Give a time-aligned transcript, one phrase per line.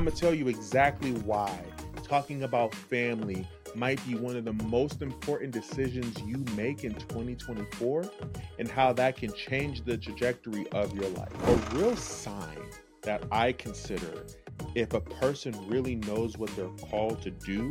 [0.00, 1.62] I'm going to tell you exactly why
[2.02, 8.10] talking about family might be one of the most important decisions you make in 2024
[8.58, 11.30] and how that can change the trajectory of your life.
[11.46, 12.62] A real sign
[13.02, 14.24] that I consider
[14.74, 17.70] if a person really knows what they're called to do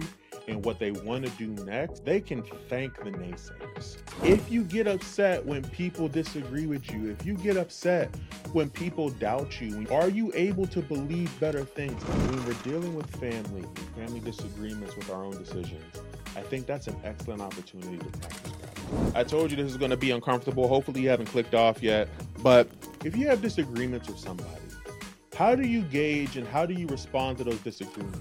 [0.50, 3.98] and what they want to do next, they can thank the naysayers.
[4.24, 8.10] If you get upset when people disagree with you, if you get upset
[8.52, 12.02] when people doubt you, are you able to believe better things?
[12.04, 15.84] When we're dealing with family, and family disagreements with our own decisions,
[16.36, 19.16] I think that's an excellent opportunity to practice gratitude.
[19.16, 20.68] I told you this is going to be uncomfortable.
[20.68, 22.10] Hopefully, you haven't clicked off yet.
[22.42, 22.70] But
[23.04, 24.50] if you have disagreements with somebody,
[25.36, 28.20] how do you gauge and how do you respond to those disagreements?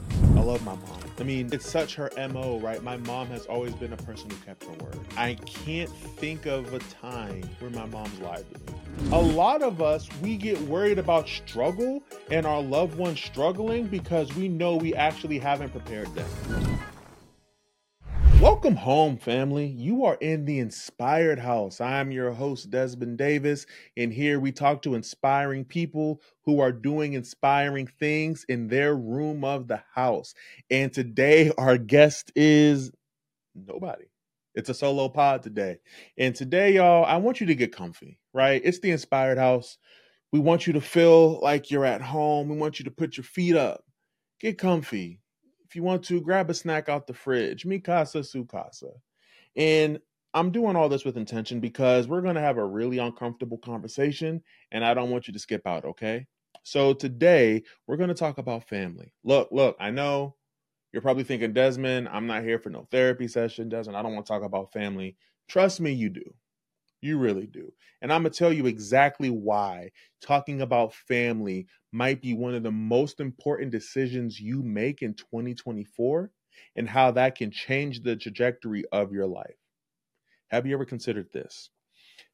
[0.49, 0.99] Love my mom.
[1.19, 2.83] I mean, it's such her MO, right?
[2.83, 4.99] My mom has always been a person who kept her word.
[5.15, 8.79] I can't think of a time where my mom's lied to me.
[9.13, 14.35] A lot of us, we get worried about struggle and our loved ones struggling because
[14.37, 16.79] we know we actually haven't prepared them.
[18.41, 19.67] Welcome home, family.
[19.67, 21.81] You are in the Inspired House.
[21.81, 27.15] I'm your host, Desmond Davis, and here we talk to inspiring people who are doing
[27.15, 30.35] inspiring things in their room of the house.
[30.71, 32.93] And today, our guest is
[33.57, 34.05] nobody.
[34.55, 35.81] It's a solo pod today.
[36.17, 38.63] And today, y'all, I want you to get comfy, right?
[38.65, 39.79] It's the Inspired House.
[40.31, 42.49] We want you to feel like you're at home.
[42.49, 43.83] We want you to put your feet up,
[44.39, 45.19] get comfy
[45.69, 47.67] if you want to, grab a snack out the fridge.
[47.67, 48.89] Mi casa, su casa.
[49.57, 50.01] And
[50.35, 54.43] I'm doing all this with intention because we're going to have a really uncomfortable conversation
[54.71, 56.27] and I don't want you to skip out, okay?
[56.63, 59.13] So today we're going to talk about family.
[59.25, 60.37] Look, look, I know
[60.93, 63.69] you're probably thinking, Desmond, I'm not here for no therapy session.
[63.69, 65.17] Desmond, I don't want to talk about family.
[65.49, 66.35] Trust me, you do.
[67.01, 67.73] You really do.
[68.03, 72.63] And I'm going to tell you exactly why talking about family might be one of
[72.63, 76.31] the most important decisions you make in 2024
[76.77, 79.57] and how that can change the trajectory of your life.
[80.49, 81.71] Have you ever considered this?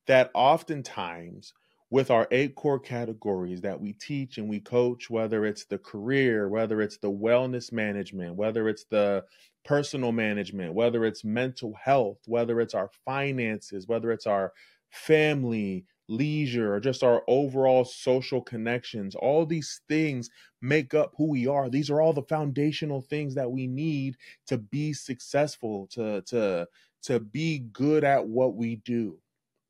[0.07, 1.53] That oftentimes,
[1.91, 6.49] with our eight core categories that we teach and we coach, whether it's the career,
[6.49, 9.25] whether it's the wellness management, whether it's the
[9.65, 14.53] personal management, whether it's mental health, whether it's our finances, whether it's our
[14.91, 21.47] family, leisure, or just our overall social connections, all these things make up who we
[21.47, 21.69] are.
[21.71, 24.17] These are all the foundational things that we need
[24.47, 26.69] to be successful, to to
[27.03, 29.21] to be good at what we do.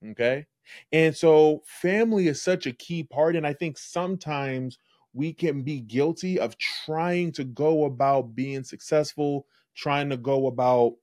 [0.05, 0.47] Okay?
[0.93, 4.78] And so family is such a key part and I think sometimes
[5.12, 9.47] we can be guilty of trying to go about being successful
[9.77, 10.94] trying to go about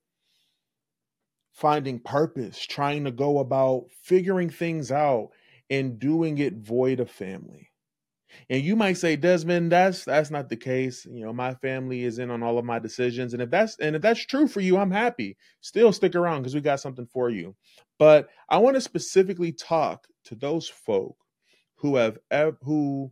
[1.51, 5.29] finding purpose, trying to go about figuring things out
[5.69, 7.71] and doing it void of family.
[8.49, 11.05] And you might say, Desmond, that's that's not the case.
[11.05, 13.33] You know, my family is in on all of my decisions.
[13.33, 15.37] And if that's and if that's true for you, I'm happy.
[15.59, 17.55] Still stick around because we got something for you.
[17.99, 21.17] But I want to specifically talk to those folk
[21.75, 22.19] who have
[22.61, 23.11] who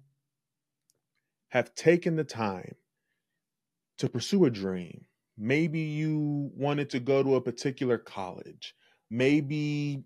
[1.50, 2.76] have taken the time
[3.98, 5.06] to pursue a dream,
[5.40, 8.76] Maybe you wanted to go to a particular college.
[9.10, 10.04] Maybe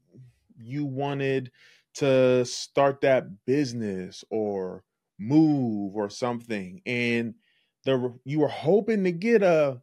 [0.57, 1.51] you wanted
[1.95, 4.83] to start that business or
[5.19, 7.35] move or something and
[7.83, 9.81] the you were hoping to get a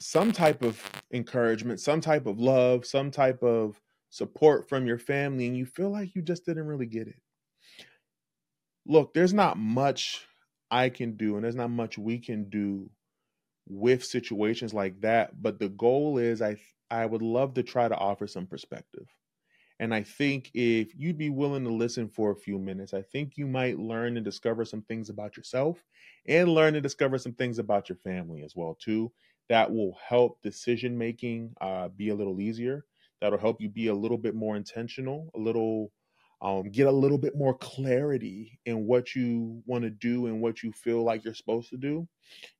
[0.00, 0.82] some type of
[1.12, 3.80] encouragement, some type of love, some type of
[4.10, 7.20] support from your family and you feel like you just didn't really get it.
[8.86, 10.26] Look, there's not much
[10.70, 12.90] I can do and there's not much we can do
[13.68, 16.56] with situations like that but the goal is i
[16.90, 19.06] i would love to try to offer some perspective.
[19.78, 23.36] And i think if you'd be willing to listen for a few minutes i think
[23.36, 25.84] you might learn and discover some things about yourself
[26.28, 29.12] and learn and discover some things about your family as well too.
[29.48, 32.84] That will help decision making uh, be a little easier.
[33.20, 35.92] That'll help you be a little bit more intentional a little
[36.42, 40.62] um, get a little bit more clarity in what you want to do and what
[40.62, 42.06] you feel like you're supposed to do.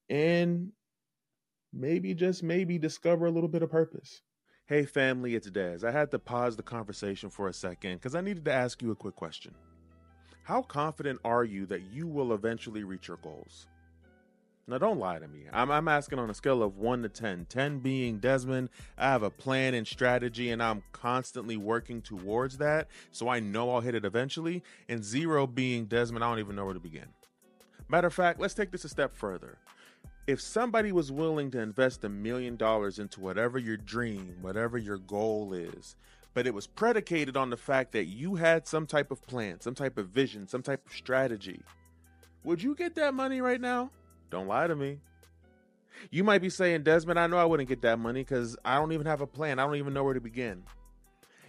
[0.09, 0.73] And
[1.73, 4.23] maybe just maybe discover a little bit of purpose.
[4.67, 5.87] Hey family, it's Des.
[5.87, 8.91] I had to pause the conversation for a second because I needed to ask you
[8.91, 9.55] a quick question.
[10.43, 13.67] How confident are you that you will eventually reach your goals?
[14.69, 15.45] Now, don't lie to me.
[15.53, 17.47] I'm, I'm, asking on a scale of 1 to 10.
[17.49, 22.89] 10 being Desmond, I have a plan and strategy, and I'm constantly working towards that,
[23.13, 24.65] so I know I'll hit it eventually.
[24.89, 27.07] And 0 being Desmond, I don't even know where to begin.
[27.89, 29.59] Matter of fact, let's take this a step further
[30.27, 34.99] if somebody was willing to invest a million dollars into whatever your dream, whatever your
[34.99, 35.95] goal is,
[36.35, 39.75] but it was predicated on the fact that you had some type of plan, some
[39.75, 41.61] type of vision, some type of strategy,
[42.45, 43.91] would you get that money right now?
[44.31, 44.99] Don't lie to me.
[46.11, 48.93] You might be saying, Desmond, I know I wouldn't get that money because I don't
[48.93, 49.59] even have a plan.
[49.59, 50.63] I don't even know where to begin.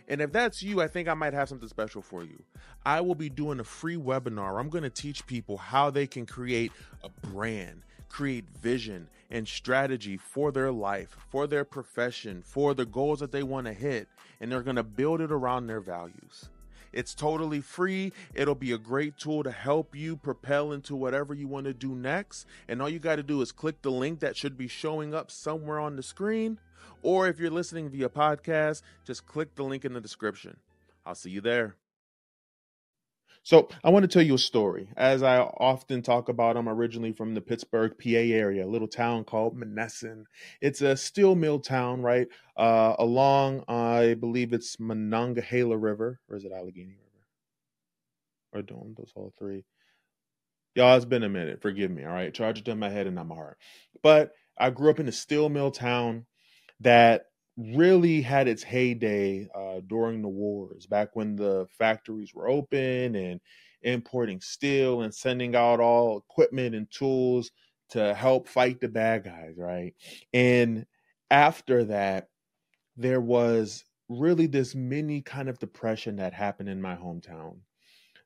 [0.08, 2.42] And if that's you, I think I might have something special for you.
[2.86, 4.60] I will be doing a free webinar.
[4.60, 6.72] I'm going to teach people how they can create
[7.04, 13.20] a brand, create vision and strategy for their life, for their profession, for the goals
[13.20, 14.08] that they want to hit,
[14.40, 16.50] and they're going to build it around their values.
[16.94, 18.14] It's totally free.
[18.34, 21.94] It'll be a great tool to help you propel into whatever you want to do
[21.94, 22.48] next.
[22.68, 25.30] And all you got to do is click the link that should be showing up
[25.30, 26.60] somewhere on the screen.
[27.02, 30.58] Or if you're listening via podcast, just click the link in the description.
[31.06, 31.76] I'll see you there.
[33.48, 34.90] So I want to tell you a story.
[34.98, 39.24] As I often talk about, I'm originally from the Pittsburgh, PA area, a little town
[39.24, 40.26] called Monessen.
[40.60, 42.28] It's a steel mill town, right?
[42.58, 47.26] Uh, along, I believe it's Monongahela River, or is it Allegheny River?
[48.52, 49.64] Or don't those all three?
[50.76, 51.62] Y'all, it's been a minute.
[51.62, 52.04] Forgive me.
[52.04, 53.58] All right, charge it to my head and not my heart.
[54.04, 56.26] But I grew up in a steel mill town
[56.82, 57.28] that
[57.58, 63.42] really had its heyday uh, during the wars, back when the factories were open and
[63.82, 67.52] importing steel and sending out all equipment and tools
[67.90, 69.94] to help fight the bad guys, right?
[70.34, 70.86] And
[71.32, 72.28] after that,
[72.96, 77.58] there was really this mini kind of depression that happened in my hometown.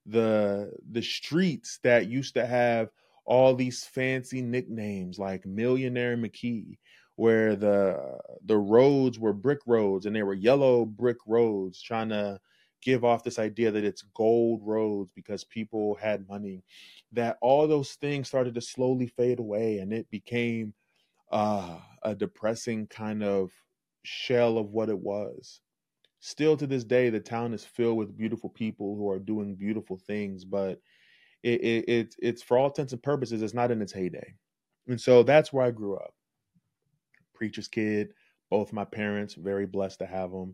[0.05, 2.89] The the streets that used to have
[3.25, 6.77] all these fancy nicknames like Millionaire McKee
[7.15, 12.39] where the the roads were brick roads and they were yellow brick roads trying to
[12.81, 16.63] give off this idea that it's gold roads because people had money
[17.11, 20.73] that all those things started to slowly fade away and it became
[21.31, 23.51] uh, a depressing kind of
[24.03, 25.61] shell of what it was.
[26.19, 29.97] Still to this day the town is filled with beautiful people who are doing beautiful
[29.97, 30.79] things but
[31.43, 34.33] it, it, it it's for all intents and purposes it's not in its heyday.
[34.87, 36.13] And so that's where i grew up
[37.41, 38.13] preacher's kid.
[38.51, 40.53] Both my parents, very blessed to have them.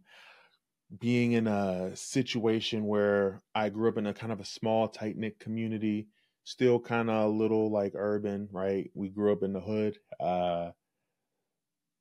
[0.97, 5.17] Being in a situation where I grew up in a kind of a small, tight
[5.17, 6.07] knit community,
[6.45, 8.89] still kind of a little like urban, right?
[8.93, 10.69] We grew up in the hood uh,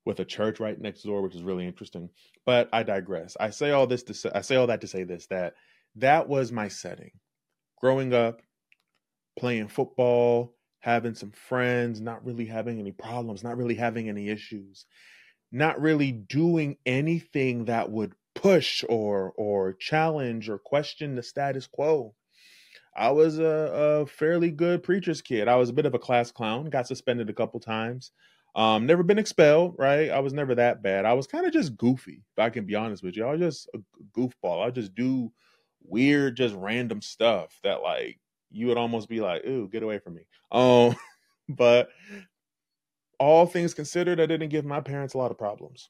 [0.05, 2.09] with a church right next door, which is really interesting.
[2.45, 3.35] But I digress.
[3.37, 5.55] I say all this to say, I say all that to say this that
[5.97, 7.11] that was my setting.
[7.81, 8.41] Growing up,
[9.37, 14.85] playing football, having some friends, not really having any problems, not really having any issues,
[15.51, 22.13] not really doing anything that would push or or challenge or question the status quo.
[22.95, 23.43] I was a,
[24.03, 25.47] a fairly good preacher's kid.
[25.47, 28.11] I was a bit of a class clown, got suspended a couple times.
[28.55, 30.09] Um, never been expelled, right?
[30.09, 31.05] I was never that bad.
[31.05, 33.23] I was kind of just goofy, if I can be honest with you.
[33.23, 33.79] I was just a
[34.17, 34.65] goofball.
[34.65, 35.31] I just do
[35.83, 40.15] weird, just random stuff that like you would almost be like, "Ooh, get away from
[40.15, 40.95] me." Um,
[41.49, 41.89] but
[43.19, 45.89] all things considered, I didn't give my parents a lot of problems.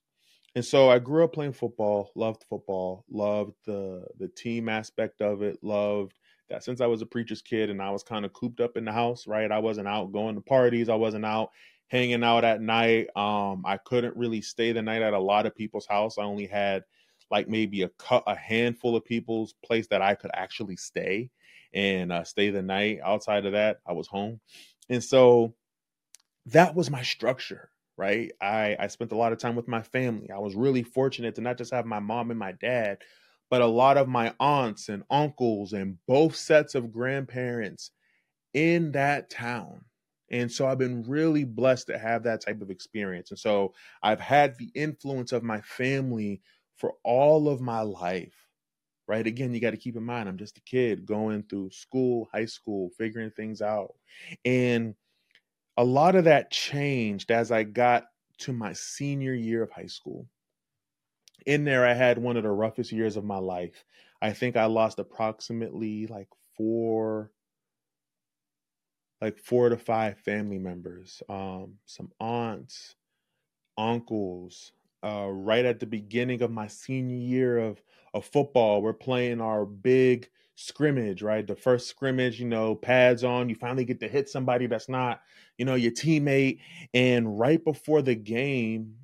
[0.56, 5.42] And so I grew up playing football, loved football, loved the the team aspect of
[5.42, 6.18] it, loved
[6.50, 8.86] that since I was a preacher's kid and I was kind of cooped up in
[8.86, 9.51] the house, right?
[9.51, 11.51] I wasn't out going to parties, I wasn't out
[11.89, 13.07] hanging out at night.
[13.15, 16.18] Um, I couldn't really stay the night at a lot of people's house.
[16.18, 16.83] I only had
[17.30, 21.30] like maybe a cut a handful of people's place that I could actually stay
[21.73, 22.99] and uh, stay the night.
[23.03, 24.39] Outside of that, I was home.
[24.89, 25.53] And so
[26.47, 28.31] that was my structure, right?
[28.41, 30.31] I, I spent a lot of time with my family.
[30.31, 33.00] I was really fortunate to not just have my mom and my dad,
[33.50, 37.91] but a lot of my aunts and uncles and both sets of grandparents
[38.53, 39.81] in that town.
[40.29, 43.31] And so I've been really blessed to have that type of experience.
[43.31, 46.41] And so I've had the influence of my family
[46.75, 48.47] for all of my life
[49.07, 49.25] right?
[49.25, 52.45] Again, you got to keep in mind, I'm just a kid going through school, high
[52.45, 53.95] school, figuring things out.
[54.45, 54.95] And
[55.77, 58.05] a lot of that changed as I got
[58.39, 60.27] to my senior year of high school.
[61.45, 63.85] In there, I had one of the roughest years of my life.
[64.21, 67.31] I think I lost approximately like four
[69.21, 72.95] like four to five family members um some aunts
[73.77, 74.73] uncles
[75.07, 77.81] uh, right at the beginning of my senior year of,
[78.13, 78.81] of football.
[78.81, 81.47] We're playing our big scrimmage, right?
[81.47, 85.21] The first scrimmage, you know, pads on, you finally get to hit somebody that's not,
[85.57, 86.59] you know, your teammate.
[86.93, 88.95] And right before the game,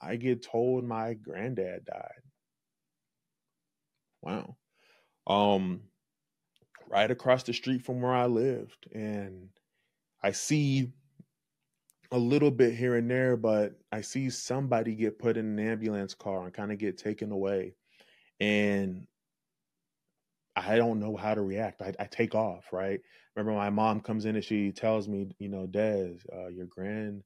[0.00, 2.22] I get told my granddad died.
[4.22, 4.56] Wow.
[5.26, 5.80] Um,
[6.88, 8.86] right across the street from where I lived.
[8.92, 9.48] And
[10.22, 10.92] I see
[12.10, 16.14] a little bit here and there, but I see somebody get put in an ambulance
[16.14, 17.74] car and kind of get taken away.
[18.40, 19.06] And
[20.56, 21.82] I don't know how to react.
[21.82, 23.00] I, I take off, right?
[23.36, 27.22] Remember, my mom comes in and she tells me, you know, Des, uh, your grand,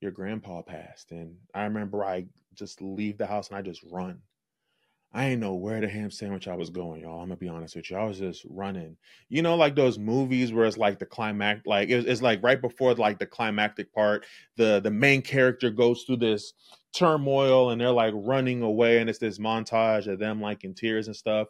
[0.00, 4.20] your grandpa passed, and I remember I just leave the house and I just run.
[5.12, 7.20] I ain't know where the ham sandwich I was going, y'all.
[7.20, 7.96] I'm gonna be honest with you.
[7.96, 8.96] I was just running.
[9.28, 12.60] You know, like those movies where it's like the climax, like it's, it's like right
[12.60, 14.24] before like the climactic part,
[14.56, 16.52] the the main character goes through this
[16.94, 21.08] turmoil and they're like running away, and it's this montage of them like in tears
[21.08, 21.48] and stuff.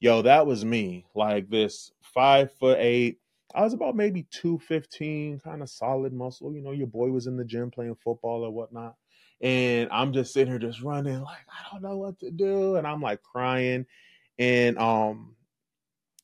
[0.00, 1.06] Yo, that was me.
[1.14, 3.18] Like this five foot eight.
[3.54, 6.54] I was about maybe 215, kind of solid muscle.
[6.54, 8.94] You know, your boy was in the gym playing football or whatnot
[9.40, 12.86] and I'm just sitting here just running like I don't know what to do and
[12.86, 13.86] I'm like crying.
[14.38, 15.36] And um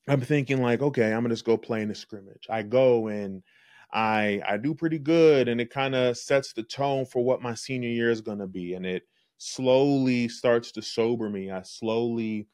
[0.07, 2.47] I'm thinking like okay I'm gonna just go play in the scrimmage.
[2.49, 3.43] I go and
[3.91, 7.55] I I do pretty good and it kind of sets the tone for what my
[7.55, 9.03] senior year is gonna be and it
[9.37, 11.51] slowly starts to sober me.
[11.51, 12.47] I slowly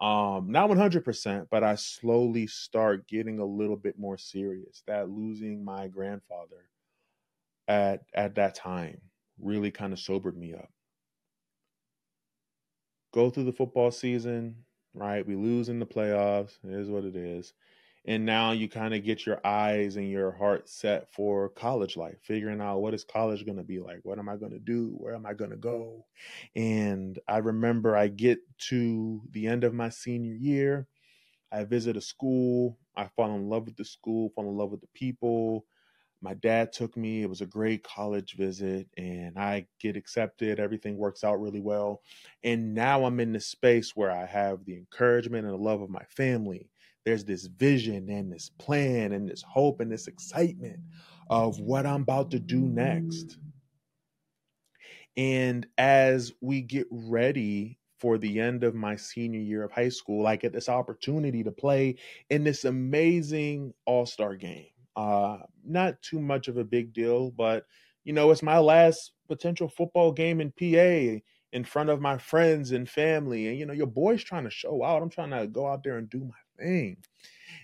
[0.00, 5.64] um not 100% but I slowly start getting a little bit more serious that losing
[5.64, 6.68] my grandfather
[7.66, 9.00] at at that time
[9.40, 10.70] really kind of sobered me up.
[13.12, 14.56] Go through the football season,
[14.94, 15.26] right?
[15.26, 16.58] We lose in the playoffs.
[16.64, 17.54] It is what it is.
[18.08, 22.18] And now you kind of get your eyes and your heart set for college life,
[22.22, 24.00] figuring out what is college going to be like?
[24.04, 24.94] What am I going to do?
[24.98, 26.06] Where am I going to go?
[26.54, 28.38] And I remember I get
[28.68, 30.86] to the end of my senior year.
[31.50, 32.78] I visit a school.
[32.96, 35.64] I fall in love with the school, fall in love with the people
[36.22, 37.22] my dad took me.
[37.22, 40.58] It was a great college visit, and I get accepted.
[40.58, 42.02] Everything works out really well.
[42.42, 45.90] And now I'm in this space where I have the encouragement and the love of
[45.90, 46.70] my family.
[47.04, 50.80] There's this vision and this plan and this hope and this excitement
[51.28, 53.38] of what I'm about to do next.
[55.16, 60.26] And as we get ready for the end of my senior year of high school,
[60.26, 61.96] I get this opportunity to play
[62.28, 67.66] in this amazing all star game uh, not too much of a big deal, but
[68.04, 71.20] you know, it's my last potential football game in PA
[71.52, 73.48] in front of my friends and family.
[73.48, 75.02] And you know, your boy's trying to show out.
[75.02, 76.96] I'm trying to go out there and do my thing.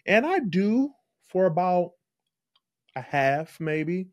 [0.06, 0.90] And I do
[1.28, 1.92] for about
[2.96, 4.08] a half, maybe.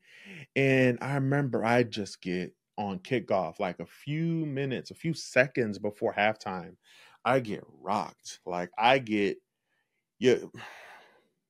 [0.56, 5.78] And I remember I just get on kickoff like a few minutes, a few seconds
[5.78, 6.76] before halftime.
[7.26, 8.40] I get rocked.
[8.46, 9.38] Like I get
[10.20, 10.52] you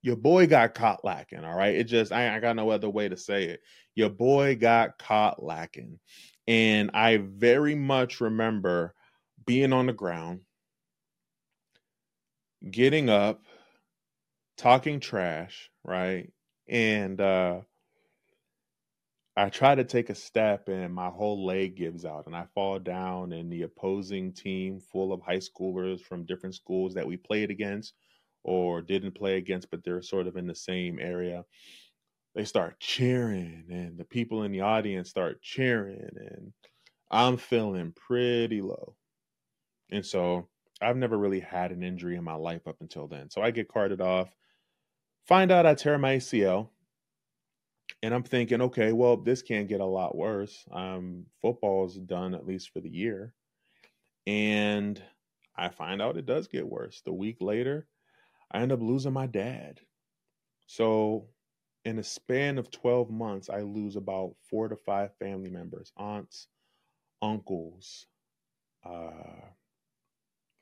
[0.02, 1.44] your boy got caught lacking.
[1.44, 1.76] All right.
[1.76, 3.62] It just, I, I got no other way to say it.
[3.96, 6.00] Your boy got caught lacking.
[6.48, 8.96] And I very much remember
[9.46, 10.42] being on the ground,
[12.70, 13.42] getting up,
[14.58, 16.32] talking trash, right?
[16.68, 17.62] And uh
[19.38, 22.78] I try to take a step and my whole leg gives out and I fall
[22.78, 27.50] down and the opposing team full of high schoolers from different schools that we played
[27.50, 27.94] against
[28.44, 31.46] or didn't play against, but they're sort of in the same area.
[32.36, 36.54] They start cheering, and the people in the audience start cheering, and
[37.12, 38.96] I'm feeling pretty low.
[39.92, 40.48] And so
[40.82, 43.30] I've never really had an injury in my life up until then.
[43.30, 44.34] So I get carted off,
[45.26, 46.70] find out I tear my ACL,
[48.02, 50.66] and I'm thinking, okay, well, this can't get a lot worse.
[50.72, 53.34] Um, football's done at least for the year.
[54.26, 55.02] And
[55.56, 57.02] I find out it does get worse.
[57.02, 57.88] The week later,
[58.52, 59.80] I end up losing my dad.
[60.66, 61.28] So,
[61.86, 66.48] in a span of 12 months, I lose about four to five family members aunts,
[67.22, 68.06] uncles,
[68.86, 69.48] uh,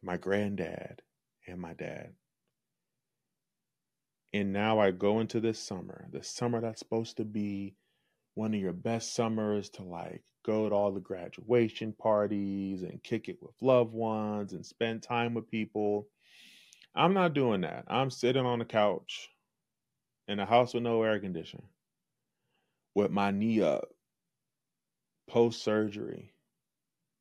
[0.02, 1.02] my granddad,
[1.48, 2.14] and my dad.
[4.34, 7.76] And now I go into this summer, the summer that's supposed to be
[8.36, 13.30] one of your best summers to like go to all the graduation parties and kick
[13.30, 16.08] it with loved ones and spend time with people.
[16.96, 17.86] I'm not doing that.
[17.88, 19.30] I'm sitting on the couch
[20.28, 21.68] in a house with no air conditioning
[22.96, 23.90] with my knee up
[25.30, 26.34] post surgery.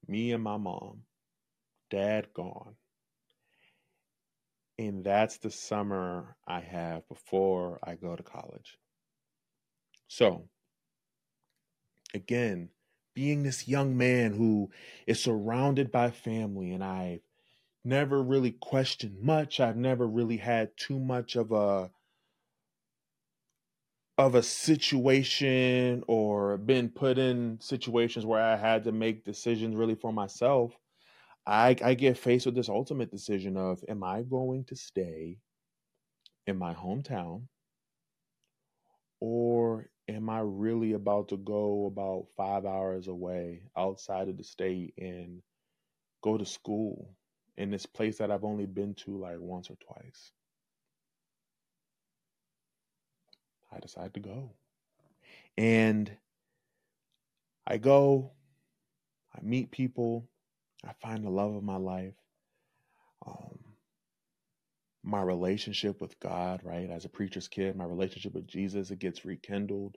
[0.09, 1.03] Me and my mom,
[1.91, 2.77] dad gone.
[4.79, 8.79] And that's the summer I have before I go to college.
[10.09, 10.49] So,
[12.15, 12.71] again,
[13.15, 14.71] being this young man who
[15.07, 17.26] is surrounded by family and I've
[17.87, 19.61] never really questioned much.
[19.61, 21.91] I've never really had too much of a
[24.19, 29.95] of a situation or been put in situations where I had to make decisions really
[29.95, 30.77] for myself.
[31.47, 35.39] I I get faced with this ultimate decision of am I going to stay
[36.47, 37.47] in my hometown
[39.21, 44.95] or am I really about to go about 5 hours away outside of the state
[44.99, 45.43] and
[46.23, 47.17] go to school
[47.57, 50.33] in this place that I've only been to like once or twice.
[53.73, 54.51] I decide to go.
[55.59, 56.11] And
[57.67, 58.33] I go,
[59.35, 60.29] I meet people,
[60.85, 62.15] I find the love of my life.
[63.27, 63.59] Um,
[65.03, 66.91] my relationship with God, right?
[66.91, 69.97] As a preacher's kid, my relationship with Jesus, it gets rekindled.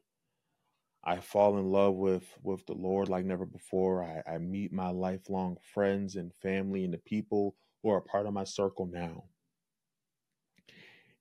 [1.03, 4.03] I fall in love with with the Lord like never before.
[4.03, 8.34] I, I meet my lifelong friends and family and the people who are part of
[8.34, 9.24] my circle now.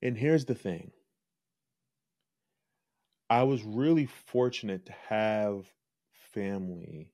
[0.03, 0.93] And here's the thing.
[3.31, 5.67] I was really fortunate to have
[6.33, 7.13] family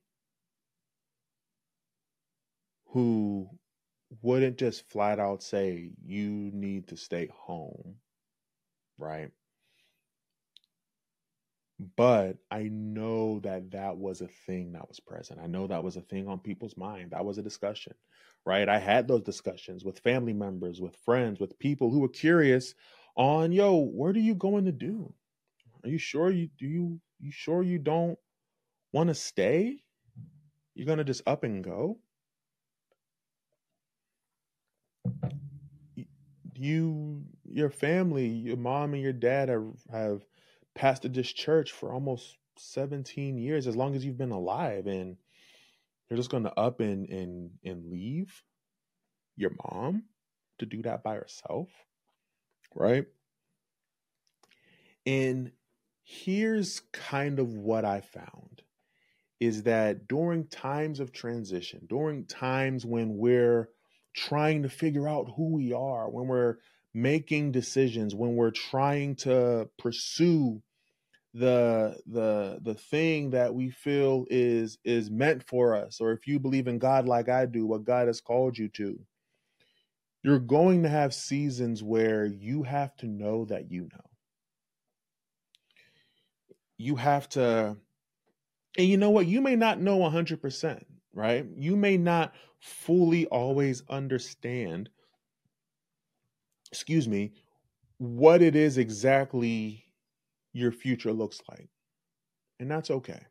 [2.87, 3.49] who
[4.21, 7.95] wouldn't just flat out say, you need to stay home,
[8.97, 9.31] right?
[11.97, 15.41] But I know that that was a thing that was present.
[15.43, 17.11] I know that was a thing on people's mind.
[17.11, 17.93] That was a discussion,
[18.45, 18.69] right?
[18.69, 22.75] I had those discussions with family members, with friends, with people who were curious
[23.17, 25.13] on, yo, what are you going to do?
[25.83, 28.17] Are you sure you do you you sure you don't
[28.93, 29.83] want to stay?
[30.75, 31.99] You're going to just up and go?
[36.55, 40.25] You your family, your mom and your dad have have
[40.77, 45.17] pastored this church for almost 17 years as long as you've been alive and
[46.09, 48.43] you're just to up and and and leave
[49.35, 50.03] your mom
[50.59, 51.69] to do that by herself
[52.73, 53.05] right?
[55.05, 55.51] And
[56.05, 58.61] here's kind of what i found
[59.39, 63.67] is that during times of transition during times when we're
[64.13, 66.57] trying to figure out who we are when we're
[66.95, 70.61] making decisions when we're trying to pursue
[71.33, 76.39] the the the thing that we feel is is meant for us or if you
[76.39, 78.97] believe in God like I do what God has called you to
[80.23, 84.09] you're going to have seasons where you have to know that you know.
[86.77, 87.75] You have to
[88.77, 89.27] and you know what?
[89.27, 90.83] You may not know 100%
[91.13, 91.45] right?
[91.55, 94.89] You may not fully always understand
[96.71, 97.33] excuse me
[97.97, 99.85] what it is exactly
[100.53, 101.69] your future looks like.
[102.59, 103.21] And that's okay.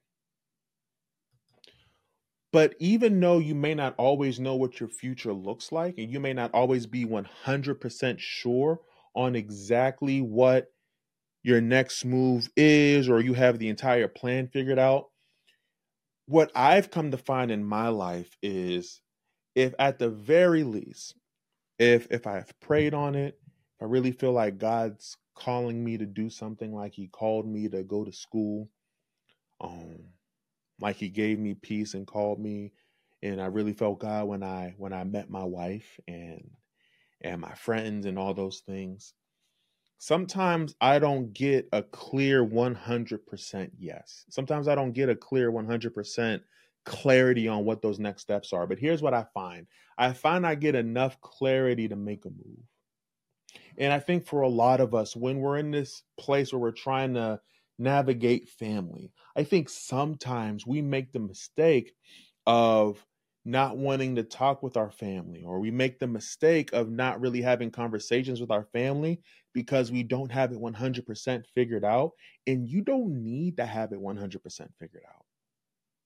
[2.52, 6.20] But even though you may not always know what your future looks like, and you
[6.20, 8.80] may not always be 100% sure
[9.14, 10.68] on exactly what
[11.42, 15.10] your next move is, or you have the entire plan figured out,
[16.26, 19.00] what I've come to find in my life is
[19.54, 21.16] if at the very least,
[21.78, 23.38] if if I have prayed on it,
[23.76, 27.68] if I really feel like God's calling me to do something like he called me
[27.68, 28.70] to go to school
[29.60, 29.98] um
[30.80, 32.72] like he gave me peace and called me
[33.22, 36.50] and I really felt God when I when I met my wife and
[37.22, 39.14] and my friends and all those things.
[39.98, 44.24] Sometimes I don't get a clear 100% yes.
[44.30, 46.42] Sometimes I don't get a clear 100%
[46.84, 48.66] clarity on what those next steps are.
[48.66, 49.66] But here's what I find.
[49.96, 52.64] I find I get enough clarity to make a move.
[53.78, 56.72] And I think for a lot of us, when we're in this place where we're
[56.72, 57.40] trying to
[57.78, 61.92] navigate family, I think sometimes we make the mistake
[62.46, 63.04] of
[63.44, 67.42] not wanting to talk with our family, or we make the mistake of not really
[67.42, 69.20] having conversations with our family
[69.52, 72.12] because we don't have it 100% figured out.
[72.46, 75.24] And you don't need to have it 100% figured out.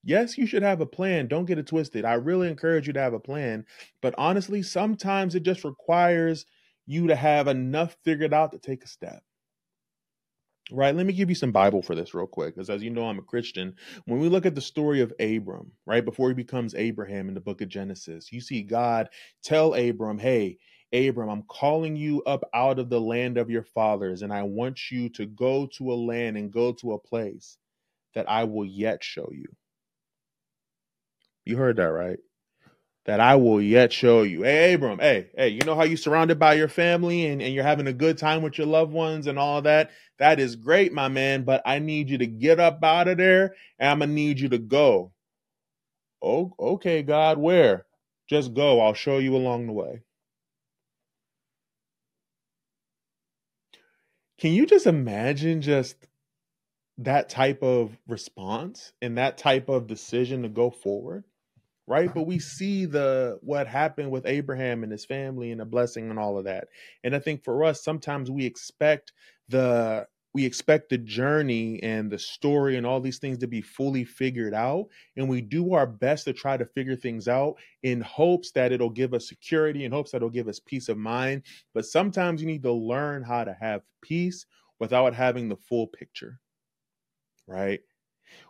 [0.03, 1.27] Yes, you should have a plan.
[1.27, 2.05] Don't get it twisted.
[2.05, 3.65] I really encourage you to have a plan.
[4.01, 6.45] But honestly, sometimes it just requires
[6.85, 9.23] you to have enough figured out to take a step.
[10.71, 13.07] Right, let me give you some Bible for this real quick, because as you know,
[13.07, 13.75] I'm a Christian.
[14.05, 17.41] When we look at the story of Abram, right before he becomes Abraham in the
[17.41, 19.09] book of Genesis, you see God
[19.43, 20.59] tell Abram, Hey,
[20.93, 24.91] Abram, I'm calling you up out of the land of your fathers, and I want
[24.91, 27.57] you to go to a land and go to a place
[28.13, 29.47] that I will yet show you.
[31.49, 32.19] You heard that, right?
[33.05, 34.43] that I will yet show you.
[34.43, 37.63] Hey, Abram, hey, hey, you know how you surrounded by your family and, and you're
[37.63, 39.89] having a good time with your loved ones and all that?
[40.19, 43.55] That is great, my man, but I need you to get up out of there
[43.79, 45.11] and I'm going to need you to go.
[46.21, 47.85] Oh, okay, God, where?
[48.29, 48.79] Just go.
[48.79, 50.03] I'll show you along the way.
[54.39, 55.95] Can you just imagine just
[56.99, 61.23] that type of response and that type of decision to go forward?
[61.89, 62.13] Right?
[62.13, 66.19] But we see the what happened with abraham and his family and the blessing and
[66.19, 66.67] all of that.
[67.03, 69.11] And i think for us sometimes we expect
[69.49, 74.03] the we expect the journey and the story and all these things to be fully
[74.03, 74.85] figured out.
[75.17, 78.91] And we do our best to try to figure things out in hopes that it'll
[78.91, 81.41] give us security in hopes that it'll give us peace of mind.
[81.73, 84.45] But sometimes you need to learn how to have peace
[84.79, 86.39] without having the full picture
[87.47, 87.79] right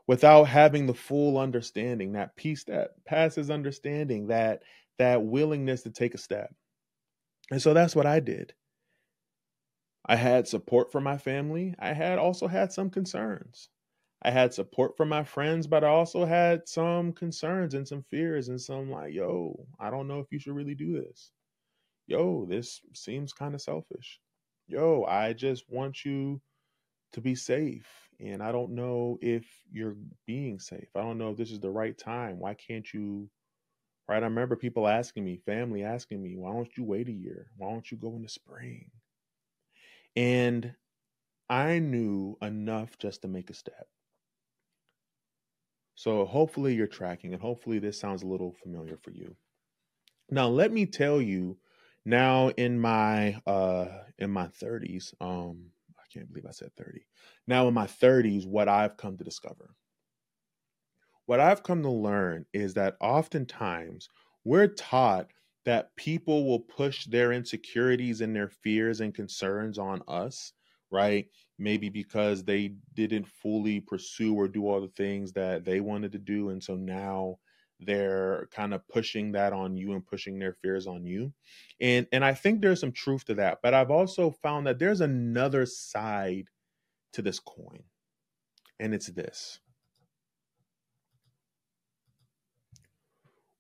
[0.10, 4.63] without having the full understanding that peace that passes understanding that
[4.98, 6.52] that willingness to take a step
[7.52, 8.54] and so that's what i did
[10.10, 11.76] I had support from my family.
[11.78, 13.69] I had also had some concerns.
[14.24, 18.50] I had support from my friends, but I also had some concerns and some fears
[18.50, 21.32] and some like, yo, I don't know if you should really do this.
[22.08, 24.19] Yo, this seems kind of selfish.
[24.67, 26.41] Yo, I just want you
[27.13, 28.09] to be safe.
[28.20, 30.90] And I don't know if you're being safe.
[30.96, 32.40] I don't know if this is the right time.
[32.40, 33.30] Why can't you?
[34.08, 34.24] Right.
[34.24, 37.52] I remember people asking me, family asking me, why don't you wait a year?
[37.58, 38.92] Why don't you go in the spring?
[40.16, 40.76] And
[41.50, 43.90] I knew enough just to make a step.
[45.96, 49.38] So hopefully you're tracking and hopefully this sounds a little familiar for you.
[50.30, 51.60] Now let me tell you
[52.06, 55.74] now in my uh in my 30s, um
[56.12, 57.06] can't believe I said 30.
[57.48, 59.76] Now in my 30s what I've come to discover.
[61.26, 64.10] What I've come to learn is that oftentimes
[64.43, 65.32] we're taught
[65.65, 70.54] that people will push their insecurities and their fears and concerns on us,
[70.89, 71.28] right?
[71.60, 76.19] Maybe because they didn't fully pursue or do all the things that they wanted to
[76.19, 76.50] do.
[76.50, 77.39] And so now
[77.80, 81.34] they're kind of pushing that on you and pushing their fears on you.
[81.80, 85.02] And and I think there's some truth to that, but I've also found that there's
[85.02, 86.48] another side
[87.13, 87.84] to this coin.
[88.80, 89.60] And it's this.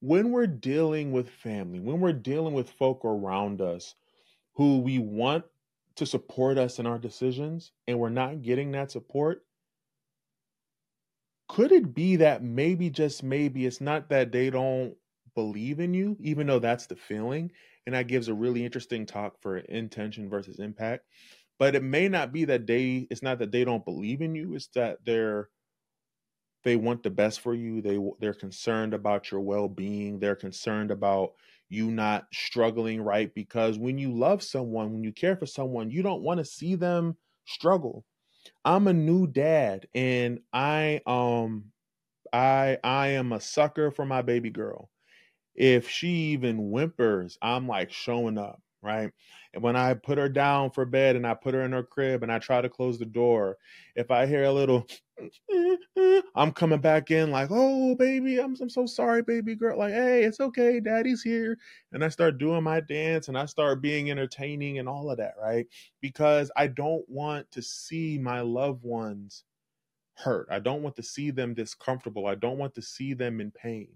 [0.01, 3.95] when we're dealing with family, when we're dealing with folk around us
[4.53, 5.43] who we want
[5.95, 9.45] to support us in our decisions and we're not getting that support,
[11.49, 14.95] could it be that maybe, just maybe, it's not that they don't
[15.35, 17.51] believe in you, even though that's the feeling?
[17.85, 21.05] And that gives a really interesting talk for intention versus impact.
[21.57, 24.55] But it may not be that they, it's not that they don't believe in you,
[24.55, 25.49] it's that they're
[26.63, 31.33] they want the best for you they they're concerned about your well-being they're concerned about
[31.69, 36.01] you not struggling right because when you love someone when you care for someone you
[36.01, 38.05] don't want to see them struggle
[38.65, 41.65] i'm a new dad and i um
[42.33, 44.89] i i am a sucker for my baby girl.
[45.55, 49.11] If she even whimpers i'm like showing up right
[49.53, 52.23] and when i put her down for bed and i put her in her crib
[52.23, 53.57] and i try to close the door
[53.95, 54.85] if i hear a little
[56.35, 59.77] I'm coming back in like, oh baby, I'm I'm so sorry, baby girl.
[59.77, 61.57] Like, hey, it's okay, daddy's here.
[61.91, 65.33] And I start doing my dance and I start being entertaining and all of that,
[65.41, 65.67] right?
[66.01, 69.43] Because I don't want to see my loved ones
[70.15, 70.47] hurt.
[70.51, 72.27] I don't want to see them discomfortable.
[72.27, 73.89] I don't want to see them in pain.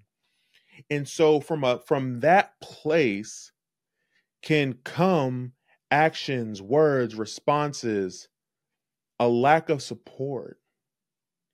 [0.89, 3.52] And so from a from that place
[4.43, 5.53] can come
[5.89, 8.27] actions, words, responses,
[9.19, 10.59] a lack of support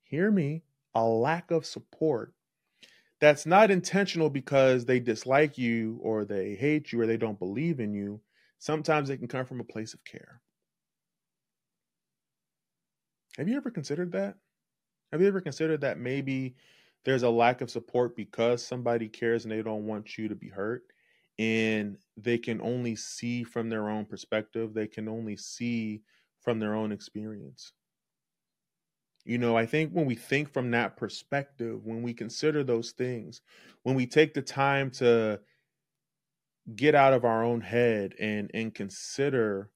[0.10, 0.64] hear me,
[0.96, 2.34] a lack of support
[3.22, 7.80] that's not intentional because they dislike you or they hate you or they don't believe
[7.80, 8.20] in you.
[8.58, 10.42] Sometimes they can come from a place of care.
[13.38, 14.36] Have you ever considered that?
[15.12, 16.56] Have you ever considered that maybe
[17.06, 20.50] there's a lack of support because somebody cares and they don't want you to be
[20.50, 20.84] hurt?
[21.40, 26.04] And they can only see from their own perspective, they can only see
[26.42, 27.74] from their own experience.
[29.26, 33.42] You know, I think when we think from that perspective, when we consider those things,
[33.84, 35.42] when we take the time to
[36.76, 39.72] get out of our own head and and consider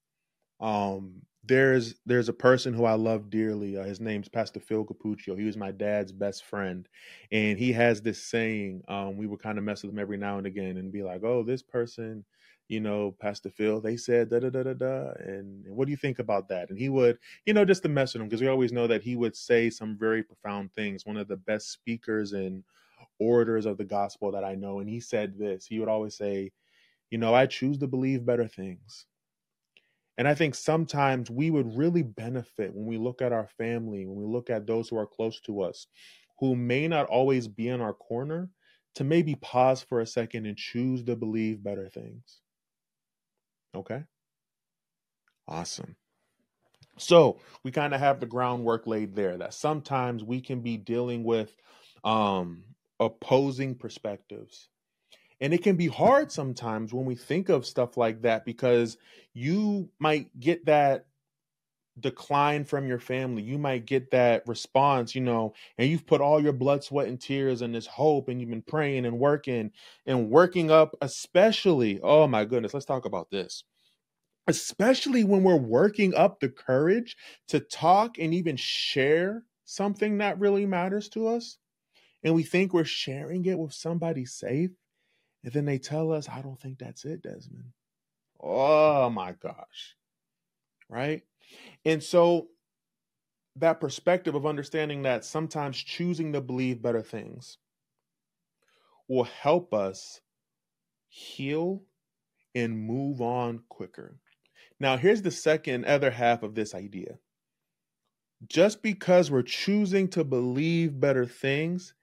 [0.60, 3.77] um there's there's a person who I love dearly.
[3.77, 5.38] Uh, his name's Pastor Phil Capuccio.
[5.38, 6.88] He was my dad's best friend,
[7.32, 8.84] and he has this saying.
[8.88, 11.23] Um, we would kind of mess with him every now and again and be like,
[11.23, 12.25] "Oh, this person
[12.69, 15.12] you know, Pastor Phil, they said da da da da da.
[15.19, 16.69] And what do you think about that?
[16.69, 19.03] And he would, you know, just to mess with him because we always know that
[19.03, 21.06] he would say some very profound things.
[21.06, 22.63] One of the best speakers and
[23.19, 24.79] orators of the gospel that I know.
[24.79, 26.51] And he said this he would always say,
[27.12, 29.06] you know, I choose to believe better things.
[30.17, 34.15] And I think sometimes we would really benefit when we look at our family, when
[34.15, 35.88] we look at those who are close to us,
[36.39, 38.49] who may not always be in our corner,
[38.95, 42.41] to maybe pause for a second and choose to believe better things.
[43.76, 44.04] Okay.
[45.47, 45.95] Awesome.
[46.97, 51.23] So we kind of have the groundwork laid there that sometimes we can be dealing
[51.23, 51.56] with
[52.04, 52.63] um,
[52.99, 54.69] opposing perspectives.
[55.43, 58.97] And it can be hard sometimes when we think of stuff like that because
[59.34, 61.06] you might get that
[61.99, 63.43] decline from your family.
[63.43, 67.19] You might get that response, you know, and you've put all your blood, sweat, and
[67.19, 69.71] tears and this hope, and you've been praying and working
[70.06, 71.99] and working up, especially.
[72.01, 73.65] Oh my goodness, let's talk about this.
[74.47, 77.17] Especially when we're working up the courage
[77.49, 81.58] to talk and even share something that really matters to us.
[82.23, 84.71] And we think we're sharing it with somebody safe.
[85.43, 87.73] And then they tell us, I don't think that's it, Desmond.
[88.41, 89.95] Oh my gosh.
[90.89, 91.23] Right?
[91.86, 92.47] And so
[93.58, 97.58] that perspective of understanding that sometimes choosing to believe better things
[99.08, 100.21] will help us
[101.10, 101.84] heal
[102.56, 104.17] and move on quicker.
[104.79, 107.17] Now, here's the second other half of this idea.
[108.47, 111.93] Just because we're choosing to believe better things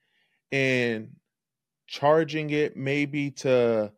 [0.52, 1.16] and
[1.90, 3.92] charging it maybe to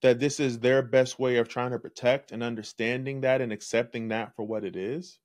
[0.00, 4.08] that this is their best way of trying to protect and understanding that and accepting
[4.08, 5.18] that for what it is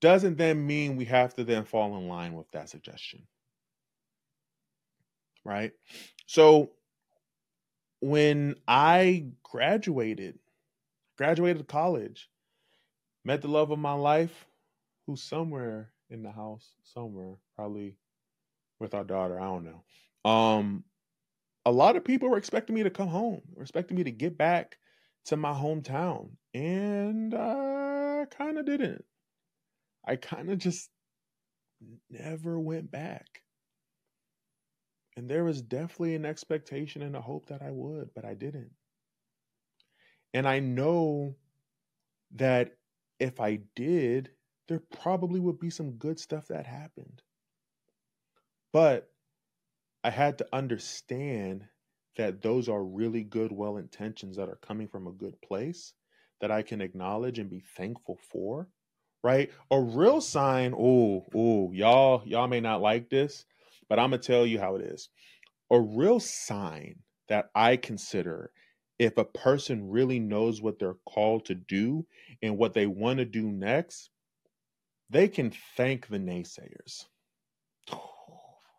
[0.00, 3.26] doesn't then mean we have to then fall in line with that suggestion.
[5.44, 5.72] Right?
[6.24, 6.70] So
[8.00, 10.38] when I graduated,
[11.18, 12.30] graduated college,
[13.26, 14.46] met the love of my life,
[15.06, 17.96] who's somewhere in the house, somewhere, probably
[18.78, 19.82] with our daughter, I don't know.
[20.24, 20.84] Um
[21.66, 24.78] a lot of people were expecting me to come home, expecting me to get back
[25.26, 26.30] to my hometown.
[26.54, 29.04] And I kind of didn't.
[30.04, 30.90] I kind of just
[32.08, 33.42] never went back.
[35.16, 38.72] And there was definitely an expectation and a hope that I would, but I didn't.
[40.32, 41.36] And I know
[42.36, 42.76] that
[43.18, 44.30] if I did,
[44.68, 47.22] there probably would be some good stuff that happened.
[48.72, 49.10] But
[50.02, 51.64] I had to understand
[52.16, 55.92] that those are really good, well intentions that are coming from a good place
[56.40, 58.68] that I can acknowledge and be thankful for.
[59.22, 59.50] Right?
[59.70, 63.44] A real sign, oh, oh, y'all, y'all may not like this,
[63.88, 65.10] but I'm gonna tell you how it is.
[65.70, 68.50] A real sign that I consider
[68.98, 72.06] if a person really knows what they're called to do
[72.42, 74.10] and what they want to do next,
[75.10, 77.04] they can thank the naysayers